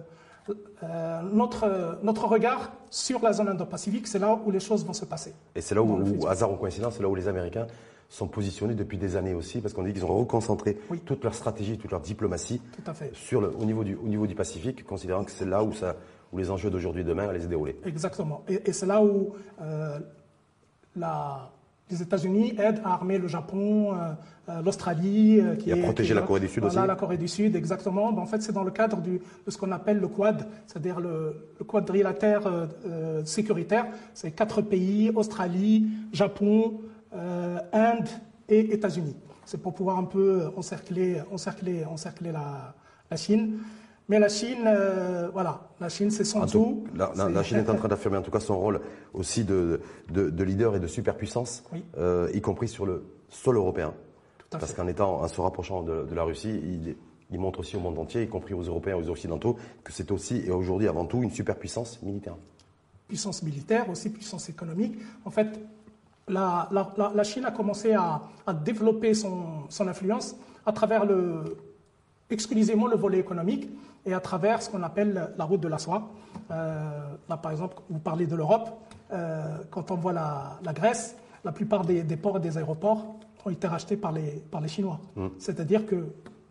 euh, 0.83 1.21
notre, 1.23 1.99
notre 2.03 2.25
regard 2.27 2.71
sur 2.89 3.21
la 3.21 3.33
zone 3.33 3.49
Indo-Pacifique, 3.49 4.07
c'est 4.07 4.19
là 4.19 4.39
où 4.45 4.51
les 4.51 4.59
choses 4.59 4.85
vont 4.85 4.93
se 4.93 5.05
passer. 5.05 5.33
Et 5.55 5.61
c'est 5.61 5.75
là 5.75 5.81
où, 5.81 6.27
hasard 6.27 6.51
ou 6.51 6.55
coïncidence, 6.55 6.95
c'est 6.95 7.03
là 7.03 7.09
où 7.09 7.15
les 7.15 7.27
Américains 7.27 7.67
sont 8.09 8.27
positionnés 8.27 8.75
depuis 8.75 8.97
des 8.97 9.15
années 9.15 9.33
aussi, 9.33 9.61
parce 9.61 9.73
qu'on 9.73 9.83
dit 9.83 9.93
qu'ils 9.93 10.05
ont 10.05 10.15
reconcentré 10.15 10.77
toute 11.05 11.23
leur 11.23 11.33
stratégie, 11.33 11.77
toute 11.77 11.91
leur 11.91 12.01
diplomatie 12.01 12.61
Sur 13.13 13.41
le, 13.41 13.49
au, 13.55 13.65
niveau 13.65 13.83
du, 13.83 13.95
au 13.95 14.07
niveau 14.07 14.27
du 14.27 14.35
Pacifique, 14.35 14.85
considérant 14.85 15.23
que 15.23 15.31
c'est 15.31 15.45
là 15.45 15.63
où, 15.63 15.73
ça, 15.73 15.95
où 16.31 16.37
les 16.37 16.51
enjeux 16.51 16.69
d'aujourd'hui 16.69 17.01
et 17.01 17.05
demain 17.05 17.27
allaient 17.27 17.41
se 17.41 17.47
dérouler. 17.47 17.79
Exactement. 17.85 18.43
Et, 18.47 18.71
c'est 18.71 18.85
là 18.85 19.01
où 19.01 19.33
euh, 19.61 19.99
la, 20.95 21.51
les 21.89 22.01
États-Unis 22.01 22.55
aident 22.57 22.81
à 22.83 22.93
armer 22.93 23.17
le 23.17 23.27
Japon, 23.27 23.93
euh, 23.93 24.13
euh, 24.49 24.61
l'Australie. 24.63 25.39
Euh, 25.39 25.55
qui 25.55 25.69
Et 25.69 25.73
à 25.73 25.77
protéger 25.77 26.13
la 26.13 26.21
Corée 26.21 26.39
du 26.39 26.47
Sud 26.47 26.63
aussi 26.63 26.75
la 26.75 26.95
Corée 26.95 27.17
du 27.17 27.27
Sud, 27.27 27.55
exactement. 27.55 28.11
Ben, 28.11 28.21
en 28.21 28.25
fait, 28.25 28.41
c'est 28.41 28.51
dans 28.51 28.63
le 28.63 28.71
cadre 28.71 28.97
du, 29.01 29.19
de 29.45 29.51
ce 29.51 29.57
qu'on 29.57 29.71
appelle 29.71 29.99
le 29.99 30.07
Quad, 30.07 30.47
c'est-à-dire 30.65 30.99
le, 30.99 31.35
le, 31.59 31.65
quadrilatère 31.65 32.41
sécuritaire. 33.23 33.87
C'est 34.13 34.31
quatre 34.31 34.61
pays, 34.61 35.11
Australie, 35.13 35.87
Japon, 36.11 36.81
Inde 37.13 38.09
et 38.49 38.73
États-Unis. 38.73 39.15
C'est 39.45 39.61
pour 39.61 39.73
pouvoir 39.73 39.99
un 39.99 40.05
peu 40.05 40.47
encercler, 40.57 41.21
encercler, 41.31 41.85
encercler 41.85 42.31
la, 42.31 42.73
la 43.11 43.17
Chine. 43.17 43.59
Mais 44.07 44.19
la 44.19 44.29
Chine, 44.29 44.65
euh, 44.67 45.29
voilà, 45.33 45.67
la 45.79 45.89
Chine, 45.89 46.11
c'est 46.11 46.23
son 46.23 46.45
tout. 46.45 46.85
La, 46.95 47.43
Chine 47.43 47.57
est 47.57 47.69
en 47.69 47.75
train 47.75 47.87
d'affirmer 47.87 48.17
en 48.17 48.21
tout 48.21 48.31
cas 48.31 48.39
son 48.39 48.59
rôle 48.59 48.81
aussi 49.13 49.43
de, 49.43 49.81
de, 50.09 50.43
leader 50.43 50.75
et 50.75 50.79
de 50.79 50.87
superpuissance, 50.87 51.63
euh, 51.97 52.29
y 52.33 52.41
compris 52.41 52.67
sur 52.67 52.85
le 52.85 53.03
sol 53.29 53.57
européen. 53.57 53.93
Parce 54.51 54.73
qu'en 54.73 54.87
étant, 54.87 55.21
en 55.21 55.27
se 55.27 55.41
rapprochant 55.41 55.81
de, 55.81 56.13
la 56.13 56.23
Russie, 56.23 56.49
il, 56.63 56.95
il, 57.31 57.39
montre 57.39 57.59
aussi 57.59 57.75
au 57.75 57.79
monde 57.79 57.97
entier, 57.97 58.23
y 58.23 58.27
compris 58.27 58.53
aux 58.53 58.61
Européens 58.61 58.97
et 58.97 59.01
aux 59.01 59.09
Occidentaux, 59.09 59.57
que 59.83 59.91
c'est 59.91 60.11
aussi 60.11 60.43
et 60.45 60.51
aujourd'hui 60.51 60.87
avant 60.87 61.05
tout 61.05 61.23
une 61.23 61.31
superpuissance 61.31 62.01
militaire. 62.03 62.35
Puissance 63.07 63.41
militaire, 63.41 63.89
aussi 63.89 64.11
puissance 64.11 64.49
économique. 64.49 64.97
En 65.25 65.31
fait, 65.31 65.47
la, 66.27 66.69
la 66.71 67.23
Chine 67.23 67.45
a 67.45 67.51
commencé 67.51 67.93
à, 67.93 68.21
à 68.45 68.53
développer 68.53 69.15
son, 69.15 69.67
son 69.69 69.87
influence 69.87 70.35
à 70.65 70.71
travers 70.71 71.05
le, 71.05 71.57
exclusivement 72.29 72.87
le 72.87 72.95
volet 72.95 73.19
économique 73.19 73.69
et 74.05 74.13
à 74.13 74.19
travers 74.19 74.61
ce 74.61 74.69
qu'on 74.69 74.83
appelle 74.83 75.31
la 75.37 75.43
route 75.45 75.61
de 75.61 75.67
la 75.67 75.77
soie. 75.77 76.09
Euh, 76.51 77.07
là, 77.29 77.37
par 77.37 77.51
exemple, 77.51 77.77
vous 77.89 77.99
parlez 77.99 78.27
de 78.27 78.35
l'Europe. 78.35 78.69
Euh, 79.11 79.57
quand 79.71 79.91
on 79.91 79.95
voit 79.95 80.13
la, 80.13 80.73
Grèce, 80.73 81.15
la 81.43 81.51
plupart 81.51 81.85
des, 81.85 82.03
ports 82.17 82.37
et 82.37 82.39
des 82.39 82.57
aéroports 82.57 83.15
ont 83.45 83.49
été 83.51 83.67
rachetés 83.67 83.97
par 83.97 84.11
les, 84.11 84.43
par 84.49 84.61
les 84.61 84.67
Chinois. 84.67 84.99
Mmh. 85.15 85.27
C'est-à-dire 85.37 85.85
que 85.85 86.07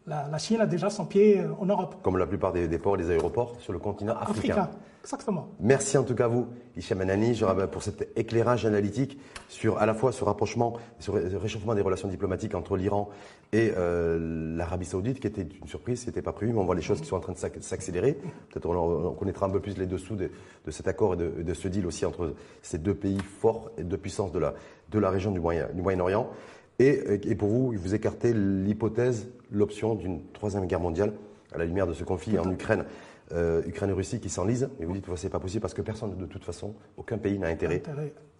la, 0.07 0.39
Chine 0.39 0.61
a 0.61 0.67
déjà 0.67 0.91
son 0.91 1.07
pied 1.07 1.41
euh, 1.41 1.53
en 1.59 1.67
Europe. 1.67 1.97
Comme 2.03 2.19
la 2.19 2.27
plupart 2.27 2.53
des, 2.53 2.79
ports 2.79 2.97
et 2.97 2.99
des 2.99 3.11
aéroports 3.11 3.57
sur 3.61 3.73
le 3.73 3.79
continent 3.79 4.15
africain. 4.15 4.55
africain. 4.55 4.71
Exactement. 5.03 5.49
Merci 5.61 5.99
en 5.99 6.03
tout 6.03 6.15
cas 6.15 6.25
à 6.25 6.29
vous, 6.29 6.47
Hicham 6.79 6.99
Anani, 7.03 7.39
pour 7.71 7.83
cet 7.83 8.09
éclairage 8.17 8.65
analytique 8.65 9.19
sur 9.49 9.77
à 9.77 9.85
la 9.85 9.93
fois 9.93 10.13
ce 10.13 10.25
rapprochement, 10.25 10.79
ce 10.99 11.11
réchauffement 11.11 11.75
des 11.75 11.83
relations 11.83 12.09
diplomatiques 12.09 12.55
entre 12.55 12.79
l'Iran 12.79 13.11
et 13.53 13.73
euh, 13.77 14.57
l'Arabie 14.57 14.87
Saoudite, 14.87 15.21
qui 15.21 15.27
était 15.27 15.43
une 15.43 15.69
surprise, 15.69 16.01
ce 16.01 16.07
n'était 16.07 16.23
pas 16.23 16.33
prévu, 16.33 16.55
mais 16.55 16.59
on 16.59 16.65
voit 16.65 16.75
les 16.75 16.81
choses 16.81 17.03
qui 17.03 17.07
sont 17.07 17.17
en 17.17 17.21
train 17.21 17.35
de 17.35 17.61
s'accélérer. 17.61 18.15
Peut-être 18.51 18.67
on, 18.67 19.13
connaîtra 19.13 19.45
un 19.45 19.51
peu 19.51 19.61
plus 19.61 19.77
les 19.77 19.87
dessous 19.87 20.17
de, 20.17 20.31
cet 20.71 20.89
accord 20.89 21.15
et 21.15 21.17
de, 21.19 21.55
ce 21.55 21.69
deal 21.69 21.87
aussi 21.87 22.07
entre 22.07 22.35
ces 22.63 22.79
deux 22.79 22.95
pays 22.95 23.21
forts 23.21 23.73
et 23.77 23.85
de 23.85 23.97
puissance 23.97 24.33
de 24.33 24.39
la, 24.39 24.55
de 24.91 24.99
la 24.99 25.11
région 25.11 25.33
du 25.33 25.41
Moyen-Orient. 25.41 26.31
Et, 26.79 27.21
et, 27.31 27.35
pour 27.35 27.49
vous, 27.49 27.73
vous 27.73 27.95
écartez 27.95 28.33
l'hypothèse, 28.35 29.29
l'option 29.51 29.95
d'une 29.95 30.21
troisième 30.33 30.67
guerre 30.67 30.81
mondiale 30.81 31.13
à 31.53 31.59
la 31.59 31.65
lumière 31.65 31.87
de 31.87 31.93
ce 31.93 32.05
conflit 32.05 32.39
en 32.39 32.51
Ukraine. 32.51 32.85
Euh, 33.33 33.63
Ukraine 33.67 33.91
et 33.91 33.95
Russie 33.95 34.21
qui 34.21 34.29
s'enlisent, 34.29 34.69
mais 34.79 34.85
vous 34.85 34.93
dites 34.93 35.07
que 35.07 35.17
ce 35.17 35.25
n'est 35.25 35.31
pas 35.31 35.41
possible 35.41 35.63
parce 35.63 35.73
que 35.73 35.81
personne, 35.81 36.15
de 36.17 36.27
toute 36.27 36.45
façon, 36.45 36.75
aucun 36.97 37.17
pays 37.17 37.39
n'a 37.39 37.49
intérêt, 37.49 37.83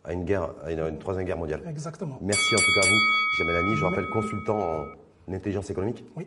à 0.05 0.13
une 0.13 0.25
guerre, 0.25 0.51
à 0.63 0.71
une, 0.71 0.99
troisième 0.99 1.25
guerre 1.25 1.39
mondiale. 1.39 1.63
Exactement. 1.67 2.19
Merci 2.21 2.55
en 2.55 2.59
tout 2.59 2.81
cas 2.81 2.87
à 2.87 2.91
vous, 2.91 2.99
Jamel 3.39 3.77
je 3.77 3.85
rappelle 3.85 4.07
consultant 4.13 4.85
en 5.27 5.33
intelligence 5.33 5.71
économique. 5.71 6.05
Oui. 6.17 6.27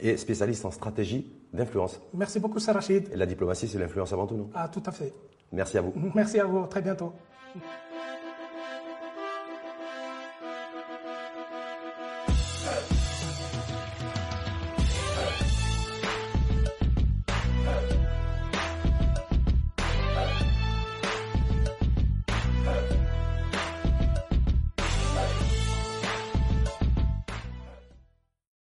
Et 0.00 0.16
spécialiste 0.16 0.64
en 0.64 0.70
stratégie 0.70 1.32
d'influence. 1.52 2.00
Merci 2.14 2.40
beaucoup, 2.40 2.58
Sarachid. 2.58 3.08
Et 3.12 3.16
la 3.16 3.26
diplomatie, 3.26 3.68
c'est 3.68 3.78
l'influence 3.78 4.12
avant 4.12 4.26
tout, 4.26 4.36
non? 4.36 4.50
Ah, 4.54 4.68
tout 4.68 4.82
à 4.86 4.90
fait. 4.90 5.12
Merci 5.52 5.78
à 5.78 5.82
vous. 5.82 5.92
Merci 6.14 6.40
à 6.40 6.44
vous. 6.44 6.66
Très 6.66 6.82
bientôt. 6.82 7.12